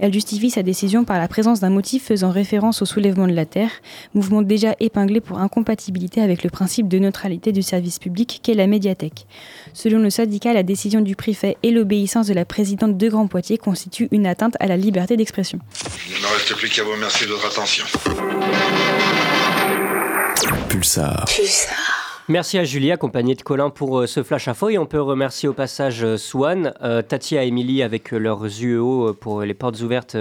[0.00, 3.46] Elle justifie sa décision par la présence d'un motif faisant référence au soulèvement de la
[3.46, 3.70] Terre,
[4.14, 8.66] mouvement déjà épinglé pour incompatibilité avec le principe de neutralité du service public qu'est la
[8.66, 9.26] médiathèque.
[9.72, 13.58] Selon le syndicat, la décision du préfet et l'obéissance de la présidente de Grand Poitiers
[13.58, 15.58] constituent une atteinte à la liberté d'expression.
[16.08, 17.84] Il ne me reste plus qu'à vous remercier de votre attention.
[20.68, 21.24] Pulsar.
[22.30, 24.68] Merci à Julie, accompagnée de Colin pour euh, ce flash info.
[24.68, 29.14] Et on peut remercier au passage euh, Swan, euh, Tati et Émilie avec leurs UEO
[29.14, 30.18] pour les portes ouvertes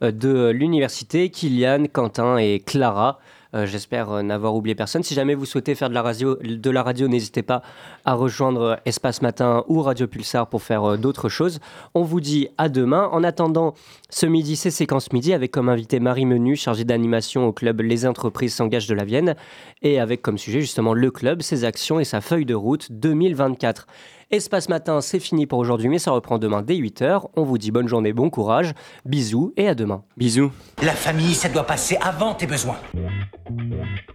[0.00, 3.18] de l'université, Kylian, Quentin et Clara.
[3.54, 5.02] Euh, J'espère euh, n'avoir oublié personne.
[5.02, 7.62] Si jamais vous souhaitez faire de la radio, n'hésitez pas
[8.04, 11.58] à rejoindre euh, Espace Matin ou Radio Pulsar pour faire d'autres choses.
[11.94, 13.08] On vous dit à demain.
[13.12, 13.74] En attendant,
[14.08, 18.06] ce midi, c'est Séquence Midi avec comme invité Marie Menu, chargée d'animation au club Les
[18.06, 19.34] Entreprises s'engagent de la Vienne,
[19.82, 23.86] et avec comme sujet justement le club, ses actions et sa feuille de route 2024.
[24.32, 27.30] Espace Matin, c'est fini pour aujourd'hui, mais ça reprend demain dès 8h.
[27.34, 28.74] On vous dit bonne journée, bon courage,
[29.04, 30.04] bisous et à demain.
[30.16, 30.52] Bisous.
[30.84, 32.76] La famille, ça doit passer avant tes besoins.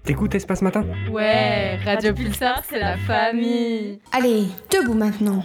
[0.06, 0.86] T'écoutes Espace Matin?
[1.12, 4.00] Ouais, Radio Pulsar, c'est la famille.
[4.14, 5.44] Allez, debout maintenant.